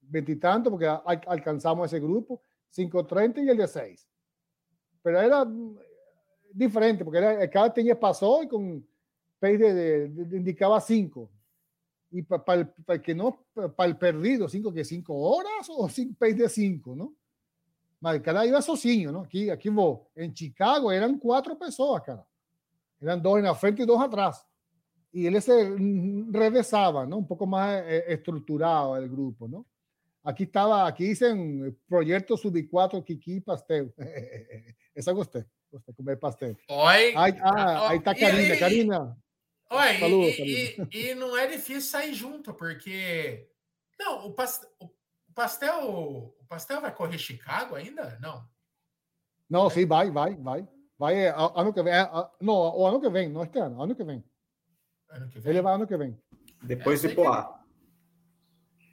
[0.00, 2.42] veintitantos, porque alcanzamos ese grupo,
[2.74, 4.08] 5.30 y el de 6.
[5.02, 5.46] Pero era
[6.52, 8.86] diferente, porque era, cada tenía pasó y con
[9.38, 11.30] pace de, de, indicaba 5.
[12.12, 16.16] Y para, para, el, que no, para el perdido, 5 que 5 horas o 5
[16.18, 17.14] pace de 5, ¿no?
[18.00, 19.20] Mas cada iba sozinho, ¿no?
[19.20, 22.26] Aquí, aquí vos, en Chicago eran cuatro personas, cara.
[23.00, 24.46] Eran dos en la frente y dos atrás.
[25.12, 25.74] Y él se
[26.30, 27.18] regresaba, ¿no?
[27.18, 29.66] Un poco más eh, estructurado el grupo, ¿no?
[30.22, 33.92] Aquí estaba, aquí dicen proyecto sub-4 Kiki Pastel.
[34.94, 36.56] Esa gostei, gostei comer pastel.
[36.68, 37.14] Oi.
[37.16, 39.16] Aí, ah, aí tá Karina, Karina.
[39.70, 40.88] Oi, Falou, e, Karina.
[40.92, 43.48] E, e, não é difícil sair junto, porque.
[43.98, 46.34] Não, o, pastel, o pastel.
[46.38, 48.18] O pastel vai correr Chicago ainda?
[48.20, 48.44] Não.
[49.48, 50.68] Não, sim, vai, vai, vai.
[51.00, 51.94] Vai ano que vem.
[52.42, 54.22] Não, o ano que vem, não este ano, ano que vem.
[55.08, 55.50] Ano que vem.
[55.50, 56.14] Ele vai ano que vem.
[56.62, 57.58] Depois é, de Poá.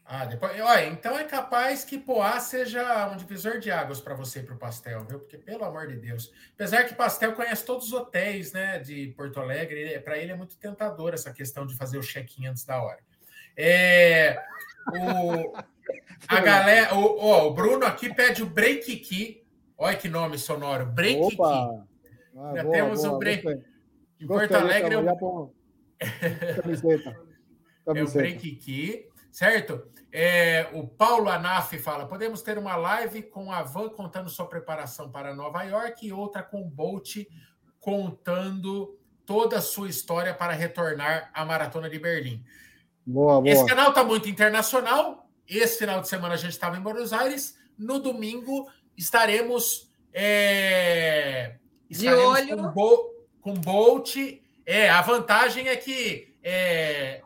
[0.06, 0.58] Ah, depois.
[0.58, 4.58] Olha, então é capaz que Poá seja um divisor de águas para você para o
[4.58, 5.20] pastel, viu?
[5.20, 6.32] Porque, pelo amor de Deus.
[6.54, 10.56] Apesar que pastel conhece todos os hotéis né, de Porto Alegre, para ele é muito
[10.56, 13.00] tentador essa questão de fazer o check-in antes da hora.
[13.58, 14.42] É,
[14.94, 15.58] o,
[16.26, 16.96] a galera.
[16.96, 19.46] O, ó, o Bruno aqui pede o break key.
[19.78, 20.86] Olha que nome sonoro.
[20.86, 21.52] Break Opa.
[21.52, 21.97] key.
[22.38, 23.44] Ah, Já boa, temos boa, um break.
[23.44, 23.64] Gostei.
[24.22, 25.54] Em Porto Alegre é o.
[26.62, 27.28] Camiseta.
[27.96, 29.90] É o break key, certo?
[30.12, 35.10] É, o Paulo Anaf fala: podemos ter uma live com a Van contando sua preparação
[35.10, 37.16] para Nova York e outra com o Bolt
[37.80, 42.44] contando toda a sua história para retornar à Maratona de Berlim.
[43.06, 43.50] Boa, boa.
[43.50, 45.30] Esse canal está muito internacional.
[45.48, 47.58] Esse final de semana a gente estava em Buenos Aires.
[47.78, 48.68] No domingo
[48.98, 51.56] estaremos, é,
[51.90, 54.16] estaremos de olho com, Bo, com Bolt.
[54.66, 57.22] É, a vantagem é que é,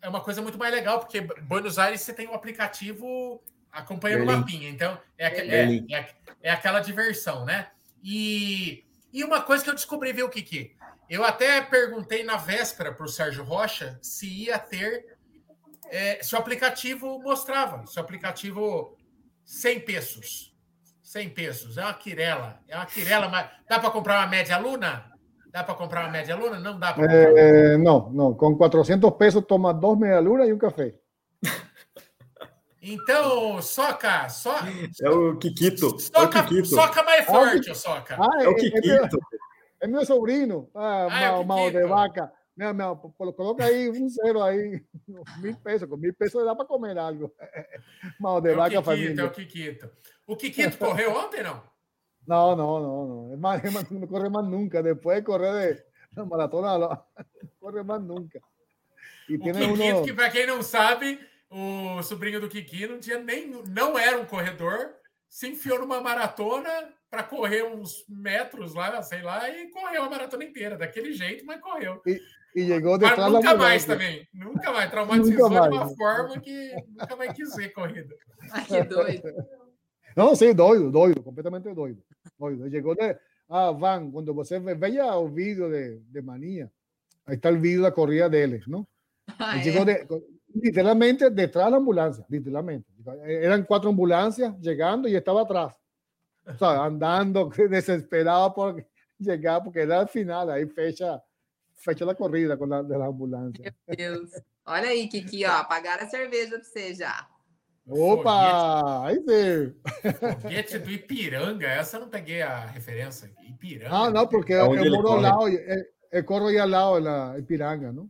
[0.00, 3.42] é uma coisa muito mais legal, porque Buenos Aires você tem um aplicativo
[3.72, 7.68] acompanhando o mapinha, então é, é, é, é, aquela diversão, né?
[8.02, 10.76] E, e uma coisa que eu descobri, viu, Kiki?
[11.08, 15.16] Eu até perguntei na véspera para o Sérgio Rocha se ia ter,
[15.86, 18.96] é, se o aplicativo mostrava, se o aplicativo
[19.44, 20.53] 100 pesos.
[21.04, 25.14] 100 pesos, é uma quirela, é uma quirela, mas dá para comprar uma média aluna?
[25.54, 26.58] ¿Dá para comprar uma média luna?
[26.58, 28.34] Não dá para eh, Não, não.
[28.34, 30.96] Com 400 pesos toma dois meia luna e um café.
[32.82, 34.50] Então, soca, so...
[35.00, 35.96] É o Kikito.
[36.00, 36.66] Soca, é o Kikito.
[36.66, 38.16] soca mais forte, ah, soca.
[38.20, 38.88] Ah, é, é, o Kikito.
[38.88, 39.08] É meu,
[39.80, 42.32] é meu sobrinho, ah, ah, mal, é mal de vaca.
[42.56, 44.84] Meu, meu, coloca aí um zero aí,
[45.42, 45.88] mil pesos.
[45.88, 47.34] Com mil pesos dá para comer algo.
[48.20, 49.20] Mal de é vaca, Kikito, família.
[49.20, 49.90] É o Kikito.
[50.26, 51.74] O Kikito correu ontem, não?
[53.32, 54.82] Es más, es más, no corre más nunca.
[54.82, 57.06] Después de correr de maratona, no,
[57.60, 58.40] corre más nunca.
[59.28, 60.02] E o Kikito, uno...
[60.04, 61.18] que para quem não sabe,
[61.50, 64.94] o sobrinho do Kiki não tinha nem, não era um corredor,
[65.28, 66.70] se enfiou numa maratona
[67.10, 71.60] para correr uns metros lá, sei lá, e correu a maratona inteira, daquele jeito, mas
[71.60, 72.00] correu.
[72.06, 72.20] E,
[72.54, 75.72] e chegou detrás mas nunca mais também, nunca mais, traumatizou nunca mais.
[75.72, 78.14] de uma forma que nunca vai quis ver corrida.
[78.52, 79.34] Ai, que doido.
[80.16, 82.02] Não, sim, doido, doido, completamente doido.
[82.38, 82.70] doido.
[82.70, 83.16] Chegou de.
[83.48, 86.70] Ah, Van, quando você veja o vídeo de, de Mania,
[87.26, 88.86] aí está o vídeo da corrida deles, não?
[89.38, 90.04] Ah, chegou é.
[90.04, 90.06] de,
[90.54, 92.86] literalmente detrás da ambulância, literalmente.
[93.24, 95.74] Eram quatro ambulâncias chegando e estava atrás.
[96.46, 98.84] O sea, andando desesperado por
[99.22, 101.20] chegar, porque era o final, aí fecha,
[101.76, 103.74] fecha a corrida com a da ambulância.
[103.86, 104.30] Meu Deus.
[104.66, 107.28] Olha aí, Kiki, ó, apagaram a cerveja para você já.
[107.86, 109.06] Opa!
[109.06, 109.76] Aí veio.
[110.40, 113.30] Foguete do Ipiranga, essa eu não peguei a referência.
[113.46, 113.94] Ipiranga.
[113.94, 117.92] Ah, não, porque é eu moro lado, eu, eu corro aí ao lado da Ipiranga,
[117.92, 118.08] não?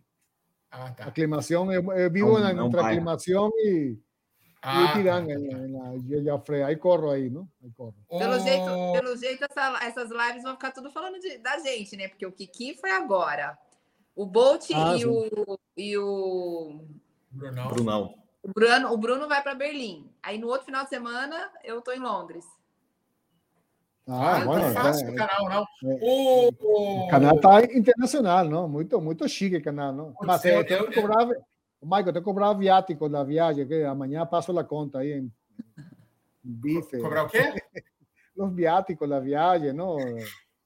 [0.71, 1.07] Ah, tá.
[1.07, 3.99] Aclimação, eu, eu vivo não, na, entre aclimação e,
[4.65, 6.67] ah, e Ipiranga, tá, tá.
[6.67, 7.47] aí corro aí, não?
[7.63, 7.95] Aí corro.
[8.09, 12.09] Pelo jeito, pelo jeito essa, essas lives vão ficar tudo falando de, da gente, né?
[12.09, 13.59] Porque o Kiki foi agora.
[14.17, 16.81] O Bolt ah, e, o, e o.
[17.31, 17.69] Brunão.
[17.69, 18.15] Brunão.
[18.43, 20.11] O Bruno, o Bruno vai para Berlim.
[20.23, 22.45] Aí no outro final de semana eu estou em Londres.
[24.07, 25.91] Ah, ah não é fácil é, o canal, não.
[25.91, 28.69] É, o, o, canal tá internacional, não?
[28.69, 30.15] Muito, muito chique o canal, não?
[30.23, 31.27] Mas eu, que cobrar,
[31.85, 35.33] Michael, eu tenho que cobrar viático da viagem, que amanhã passo a conta aí em
[36.43, 36.99] bife.
[36.99, 37.55] Cobrar o quê?
[38.37, 39.97] Os viáticos da viagem, não?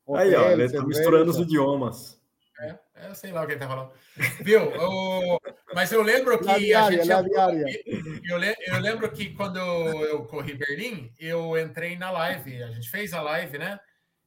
[0.06, 2.18] Hotel, aí, ó, ele está misturando os idiomas.
[2.60, 3.92] É, é, sei lá o que ele tá falando.
[4.40, 4.62] Viu?
[4.80, 5.38] O,
[5.74, 7.84] mas eu lembro que diária, a gente.
[8.24, 12.62] Eu, eu lembro que quando eu corri Berlim, eu entrei na live.
[12.62, 13.78] A gente fez a live, né?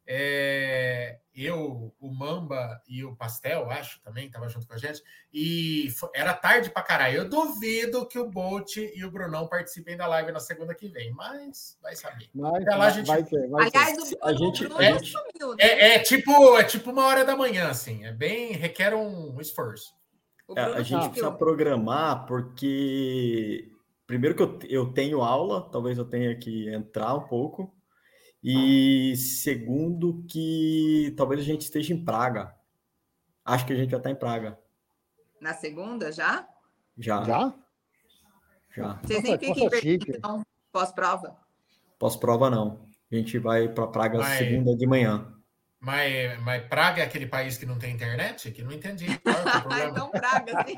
[0.06, 5.02] É, eu, o Mamba e o Pastel, acho, também estava junto com a gente,
[5.34, 7.18] e foi, era tarde para caralho.
[7.18, 11.12] Eu duvido que o Bolt e o Brunão participem da live na segunda que vem,
[11.14, 12.30] mas vai saber.
[12.36, 13.08] Vai, lá, a gente...
[13.08, 14.18] vai ter, vai Aliás, ter.
[14.22, 15.58] a gente, é, sumiu, né?
[15.60, 19.94] é, é, tipo, é tipo uma hora da manhã, assim, é bem, requer um esforço.
[20.56, 23.72] É, a gente precisa programar, porque
[24.06, 27.74] primeiro que eu, eu tenho aula, talvez eu tenha que entrar um pouco.
[28.44, 32.56] E segundo, que talvez a gente esteja em Praga.
[33.46, 34.60] Acho que a gente já está em Praga.
[35.40, 36.48] Na segunda já?
[36.98, 37.24] Já.
[37.24, 37.54] Já?
[38.76, 39.00] Já.
[39.04, 41.38] Vocês nem ficam em pós-prova?
[42.00, 42.86] Pós-prova não.
[43.12, 44.38] A gente vai para Praga Mas...
[44.38, 45.41] segunda de manhã.
[45.82, 48.52] Mas, mas Praga é aquele país que não tem internet?
[48.52, 49.08] Que não entendi.
[49.18, 49.90] Qual é o problema?
[49.90, 50.76] então Praga, sim.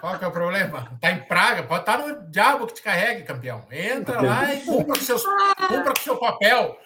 [0.00, 0.98] Qual que é o problema?
[1.00, 3.64] Tá em Praga, pode estar tá no diabo que te carregue, campeão.
[3.70, 5.22] Entra lá e compra o, seus,
[5.68, 6.76] compra o seu papel.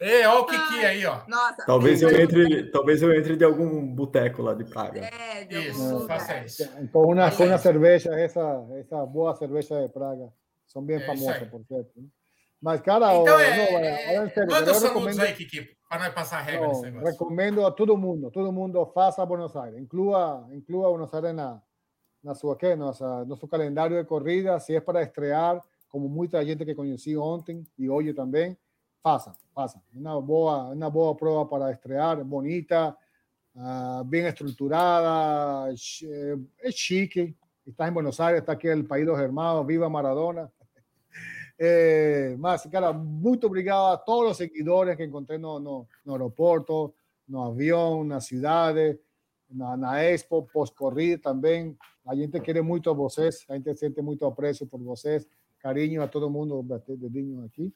[0.00, 1.20] É, olha o que que é aí, ó.
[1.28, 5.02] Nossa, talvez eu entre, talvez eu entre de algum boteco lá de Praga.
[5.06, 6.68] É, de isso, faça isso.
[6.92, 10.32] Com uma, com uma cerveja, essa, essa boa cerveja de Praga.
[10.66, 11.92] São bem é famosas, por certo.
[11.96, 12.08] Né?
[12.60, 15.75] Mas, cara, então, é, não, é, é, manda os saludos aí, Kiki.
[15.88, 17.06] Para não passar regra nesse negócio.
[17.06, 19.80] Recomendo a todo mundo, todo mundo faça Buenos Aires.
[19.80, 21.62] Inclua, inclua Buenos Aires na,
[22.22, 24.58] na sua, que, nossa, nosso calendário de corrida.
[24.58, 28.58] Se é para estrear, como muita gente que conheci ontem e hoje também,
[29.00, 29.80] faça, faça.
[29.94, 32.96] Uma boa, uma boa prova para estrear, bonita,
[33.54, 37.36] uh, bem estruturada, é chique.
[37.64, 40.52] Estás em Buenos Aires, está aqui o país dos hermanos, viva Maradona.
[41.58, 46.94] Eh, mas, cara, muito obrigado a todos os seguidores que encontrei no, no, no aeroporto,
[47.26, 48.98] no avião, na cidade,
[49.50, 51.76] na, na Expo, pós-corrida também.
[52.06, 55.26] A gente quer muito vocês, a gente sente muito apreço por vocês,
[55.58, 57.72] carinho a todo mundo, dedinho aqui.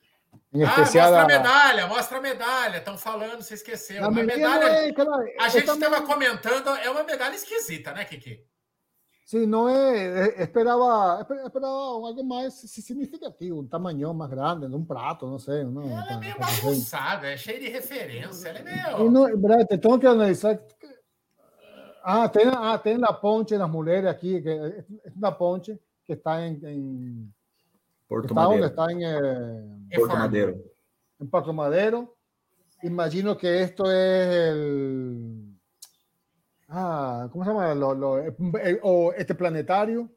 [0.53, 2.76] Em ah, especial mostra a medalha, mostra a medalha.
[2.78, 4.05] Estão falando, você esqueceu.
[4.05, 5.11] A medalha, é, cara,
[5.41, 8.45] a gente estava comentando, é uma medalha esquisita, né, Kiki?
[9.31, 15.39] Sí, no es, esperaba, esperaba algo más significativo, um tamanho mais grande, um prato, não
[15.39, 15.62] sei.
[15.62, 19.09] Não, ela é meio bagunçada, é cheia de referência, ela é meio...
[19.09, 20.61] não, Brad, tenho que analisar...
[22.03, 26.45] Ah, tem, ah, tem a ponte das mulheres aqui, que é uma ponte que está
[26.45, 26.61] em...
[26.64, 27.33] em
[28.09, 28.64] Porto está Madeiro.
[28.64, 30.64] Onde está em, eh, Porto Madeiro.
[31.20, 32.16] Em Porto Madeiro.
[32.83, 35.49] Imagino que esto es el
[36.73, 37.75] Ah, ¿cómo se llama?
[37.75, 40.09] Lo, lo, eh, eh, o este planetario.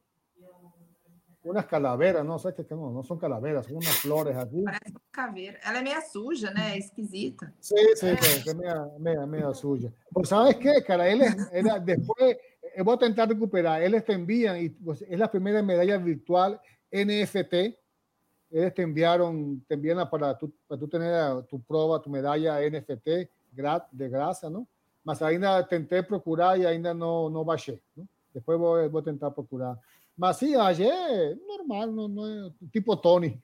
[1.44, 4.64] Unas calaveras, não sei que não, não são calaveras, são umas flores aqui.
[4.64, 5.60] Parece caveira.
[5.62, 6.78] Ela é meio suja, né?
[6.78, 7.54] Esquisita.
[7.60, 9.92] Sim, sim, é, é meio, meio, meio suja.
[10.14, 11.10] Pues, ¿sabes qué, cara?
[11.10, 12.38] Eles, ele, depois,
[12.76, 13.82] eu vou tentar recuperar.
[13.82, 14.74] Eles te enviam, e
[15.10, 16.62] é a primeira medalha virtual
[16.94, 17.78] NFT.
[18.50, 21.02] Eles te enviaram, te enviam para tu, para tu ter
[21.50, 23.30] tu prova, tu medalha NFT
[23.92, 24.66] de graça, não?
[25.04, 27.82] Mas ainda tentei procurar e ainda não, não baixei.
[27.96, 28.08] Não?
[28.34, 29.78] Depois vou, vou tentar procurar.
[30.18, 33.42] Mas sim, achei normal, não, não é, tipo Tony.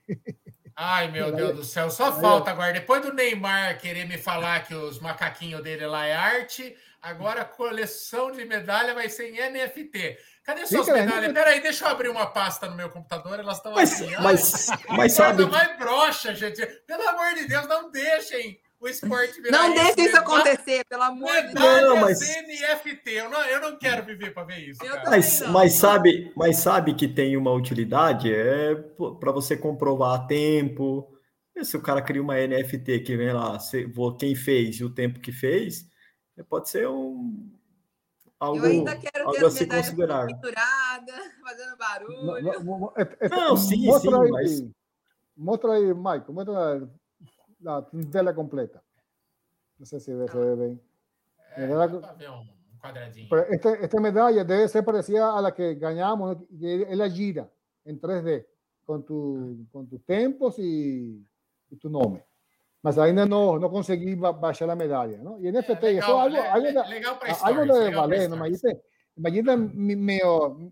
[0.75, 2.71] Ai, meu Deus do céu, só falta agora.
[2.71, 7.45] Depois do Neymar querer me falar que os macaquinhos dele lá é arte, agora a
[7.45, 10.17] coleção de medalha vai ser em NFT.
[10.43, 11.33] Cadê suas Sim, medalhas?
[11.33, 14.15] Peraí, deixa eu abrir uma pasta no meu computador, elas estão mas, assim.
[14.21, 15.45] Mas, mas sabe...
[15.47, 16.65] mais broxa, gente.
[16.87, 21.35] Pelo amor de Deus, não deixem o esporte virar Não deixe isso acontecer, pelo amor
[21.35, 21.81] de Deus.
[21.81, 22.19] Não, mas...
[22.19, 24.79] NFT, eu não, eu não quero viver para ver isso.
[25.05, 28.33] Mas, mas, sabe, mas sabe que tem uma utilidade?
[28.33, 28.75] É
[29.19, 31.13] para você comprovar a tempo.
[31.61, 33.57] Se o cara cria uma NFT que vem lá,
[34.17, 35.85] quem fez e o tempo que fez,
[36.47, 37.51] pode ser um.
[38.39, 40.27] Algo, eu ainda quero algo ter a se considerar.
[41.43, 42.25] fazendo barulho.
[42.25, 42.93] Não, não,
[43.29, 44.63] não sim, mostra sim, aí, mas...
[45.35, 46.89] Mostra aí, Michael, mostra
[47.59, 48.83] la tela completa.
[49.77, 50.81] No sé si se ve bien.
[53.51, 57.49] Esta, esta, medalla debe ser parecida a la que ganamos, es la gira
[57.83, 58.45] en 3D,
[58.85, 61.25] con, tu, con tus tempos y,
[61.69, 62.25] y tu nombre.
[62.81, 65.17] Mas ainda não, não consegui baixar a medalha.
[65.17, 65.37] Não?
[65.43, 68.37] E NFT, é, legal, algo, algo, legal, legal algo de valer, não?
[68.37, 68.79] Imagina,
[69.17, 70.25] imagina minha,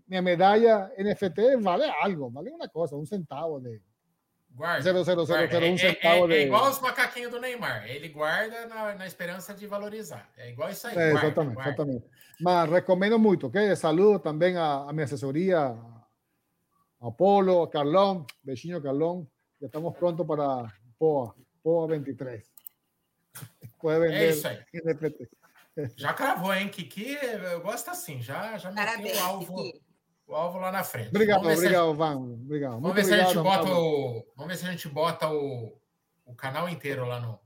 [0.06, 3.82] minha medalha NFT vale algo, vale uma coisa, um centavo de,
[4.58, 4.82] Guarda.
[4.82, 6.32] 0, 0, 0, 0, 1 centavo.
[6.32, 7.88] É, é, é, igual os macaquinhos do Neymar.
[7.88, 10.28] Ele guarda na, na esperança de valorizar.
[10.36, 10.98] É igual isso aí.
[10.98, 11.70] É, guarda, exatamente, guarda.
[11.70, 12.06] exatamente.
[12.40, 13.76] Mas recomendo muito, ok?
[13.76, 15.78] Saludo também a, a minha assessoria,
[17.00, 19.24] a Polo, a Carlón, beijinho Carlón.
[19.60, 22.44] Já estamos prontos para POA, POA 23.
[23.78, 24.16] Puede vender.
[24.16, 24.58] É isso aí.
[25.96, 27.16] Já cravou, hein, Kiki?
[27.52, 29.72] Eu gosto assim, já, já meteu o alvo,
[30.28, 31.08] o alvo lá na frente.
[31.08, 32.16] Obrigado, obrigado, Van.
[32.16, 32.80] Obrigado.
[32.80, 35.80] Vamos ver, obrigado, se a gente bota o, vamos ver se a gente bota o,
[36.26, 37.40] o canal inteiro lá no,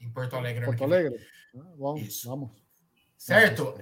[0.00, 0.64] em Porto Alegre.
[0.64, 1.20] Porto Alegre?
[1.54, 2.28] Ah, vamos, Isso.
[2.28, 2.50] vamos.
[3.16, 3.78] Certo?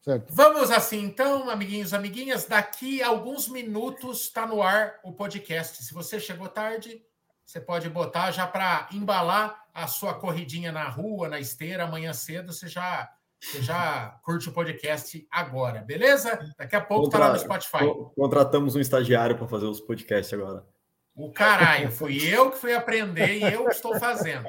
[0.00, 0.32] Certo.
[0.32, 2.46] Vamos assim, então, amiguinhos, amiguinhas.
[2.46, 5.82] Daqui a alguns minutos está no ar o podcast.
[5.82, 7.04] Se você chegou tarde,
[7.44, 12.52] você pode botar já para embalar a sua corridinha na rua, na esteira, amanhã cedo,
[12.52, 13.12] você já,
[13.46, 16.36] você já curte o podcast agora, beleza?
[16.58, 17.20] Daqui a pouco Contra...
[17.20, 17.84] tá lá no Spotify.
[18.16, 20.66] Contratamos um estagiário para fazer os podcasts agora.
[21.14, 24.48] O caralho, fui eu que fui aprender e eu que estou fazendo.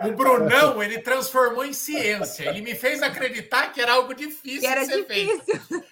[0.00, 2.48] O Brunão, ele transformou em ciência.
[2.48, 5.44] Ele me fez acreditar que era algo difícil que era de ser difícil.
[5.44, 5.84] feito.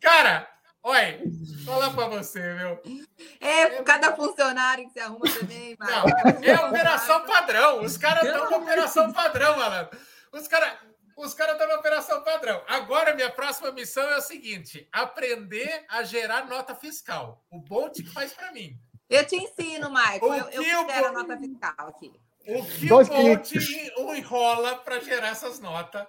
[0.00, 0.46] Cara,
[0.82, 1.18] olha,
[1.64, 2.78] falar para você, meu.
[3.40, 5.76] É, é, cada funcionário que se arruma também.
[5.80, 6.04] Não,
[6.42, 7.82] é operação padrão.
[7.82, 9.98] Os caras estão na operação padrão, malandro.
[10.32, 10.74] Os caras
[11.16, 12.62] os caras estão na operação padrão.
[12.66, 17.44] Agora, minha próxima missão é o seguinte: aprender a gerar nota fiscal.
[17.50, 18.78] O Bolt que faz para mim.
[19.08, 20.34] Eu te ensino, Maicon.
[20.34, 22.12] Eu, eu quero a nota fiscal aqui.
[22.46, 23.52] O que Dois o Bolt
[24.16, 26.06] enrola para gerar essas notas?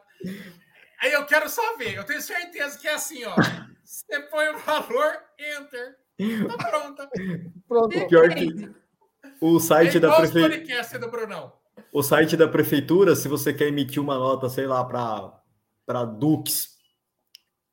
[0.99, 1.95] Aí eu quero só ver.
[1.95, 3.35] Eu tenho certeza que é assim, ó.
[3.83, 5.97] Você põe o valor, enter.
[6.47, 7.09] Tá pronta.
[7.67, 8.07] Pronto.
[8.07, 8.71] Pior que
[9.41, 10.99] o site é da prefeitura.
[10.99, 11.53] do Brunão.
[11.91, 14.83] O site da prefeitura, se você quer emitir uma nota, sei lá,
[15.85, 16.77] para Dux,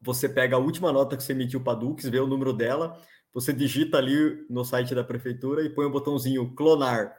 [0.01, 3.01] você pega a última nota que você emitiu para Dux, vê o número dela
[3.33, 7.17] você digita ali no site da prefeitura e põe o botãozinho clonar.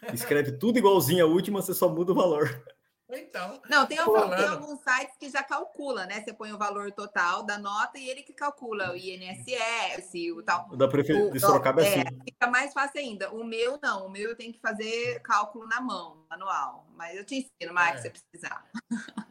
[0.14, 2.62] Escreve tudo igualzinho a última, você só muda o valor.
[3.10, 3.60] Então.
[3.70, 6.20] Não, tem, algum, tem, alguns sites que já calcula, né?
[6.20, 10.68] Você põe o valor total da nota e ele que calcula o INSS, o tal.
[10.70, 12.18] O da prefeitura de Sorocaba é, é assim.
[12.24, 13.30] Fica mais fácil ainda.
[13.30, 16.86] O meu não, o meu eu tenho que fazer cálculo na mão, manual.
[16.94, 17.96] Mas eu te ensino, Mike, é.
[17.96, 18.64] se você precisar.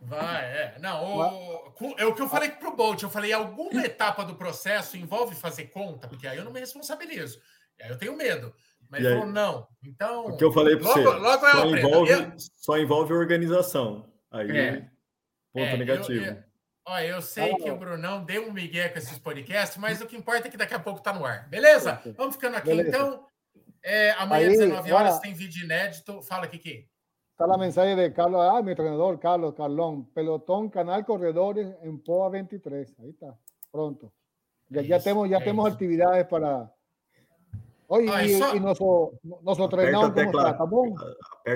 [0.02, 0.80] Vai, é.
[0.80, 3.04] Não, o, é o que eu falei pro Bolt.
[3.04, 7.40] Eu falei, alguma etapa do processo envolve fazer conta, porque aí eu não me responsabilizo.
[7.80, 8.56] Aí eu tenho medo.
[8.90, 9.68] Mas ele falou, não.
[9.84, 10.26] Então.
[10.28, 11.04] O que eu falei para você.
[11.04, 12.34] Logo só, envolve, eu...
[12.56, 14.12] só envolve organização.
[14.32, 14.90] Aí, é,
[15.54, 16.26] ponto é, negativo.
[16.26, 16.44] Eu, eu,
[16.86, 20.08] ó, eu sei ah, que o Brunão deu um migué com esses podcasts, mas o
[20.08, 21.48] que importa é que daqui a pouco tá no ar.
[21.50, 22.02] Beleza?
[22.16, 22.90] Vamos ficando aqui, Beleza.
[22.90, 23.26] então.
[23.84, 26.22] É, amanhã, às 19 horas, ah, tem vídeo inédito.
[26.22, 26.90] Fala, Kiki.
[27.32, 32.32] Está la mensaje de Carlos, ah, mi entrenador, Carlos, Carlón, pelotón, canal Corredores en POA
[32.32, 33.00] 23.
[33.00, 33.38] Ahí está,
[33.72, 34.12] pronto.
[34.70, 36.74] Ya, ya tenemos, ya tenemos actividades para,
[37.90, 38.54] Oi, ah, e, só...
[38.54, 40.54] e nosso, nosso treinão, como está?
[40.54, 40.94] Tá bom?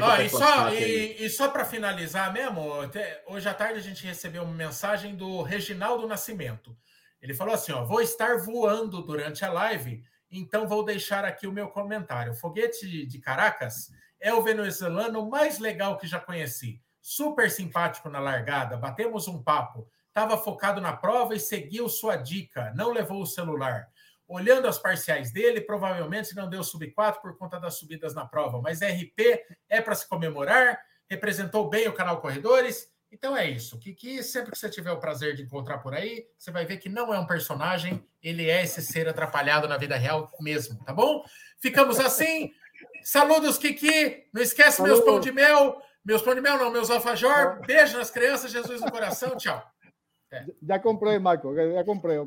[0.01, 2.61] Ah, e, só, e, e só para finalizar mesmo,
[3.27, 6.75] hoje à tarde a gente recebeu uma mensagem do Reginaldo Nascimento.
[7.21, 10.01] Ele falou assim: ó, vou estar voando durante a live,
[10.31, 12.31] então vou deixar aqui o meu comentário.
[12.31, 16.81] O foguete de Caracas é o venezuelano mais legal que já conheci.
[17.01, 19.85] Super simpático na largada, batemos um papo.
[20.07, 23.89] Estava focado na prova e seguiu sua dica, não levou o celular
[24.31, 28.61] olhando as parciais dele, provavelmente não deu sub 4 por conta das subidas na prova,
[28.61, 30.79] mas RP é para se comemorar,
[31.09, 32.89] representou bem o canal Corredores.
[33.11, 33.77] Então é isso.
[33.77, 36.77] Que, que sempre que você tiver o prazer de encontrar por aí, você vai ver
[36.77, 40.93] que não é um personagem, ele é esse ser atrapalhado na vida real mesmo, tá
[40.93, 41.25] bom?
[41.61, 42.53] Ficamos assim.
[43.03, 44.27] Saludos, Kiki.
[44.33, 44.93] Não esquece Falou.
[44.93, 45.81] meus pão de mel.
[46.05, 47.59] Meus pão de mel, não, meus alfajor.
[47.67, 49.35] Beijo nas crianças, Jesus no coração.
[49.35, 49.61] Tchau.
[50.31, 50.45] É.
[50.63, 51.53] Já comprei, Marco.
[51.53, 52.17] Já comprei.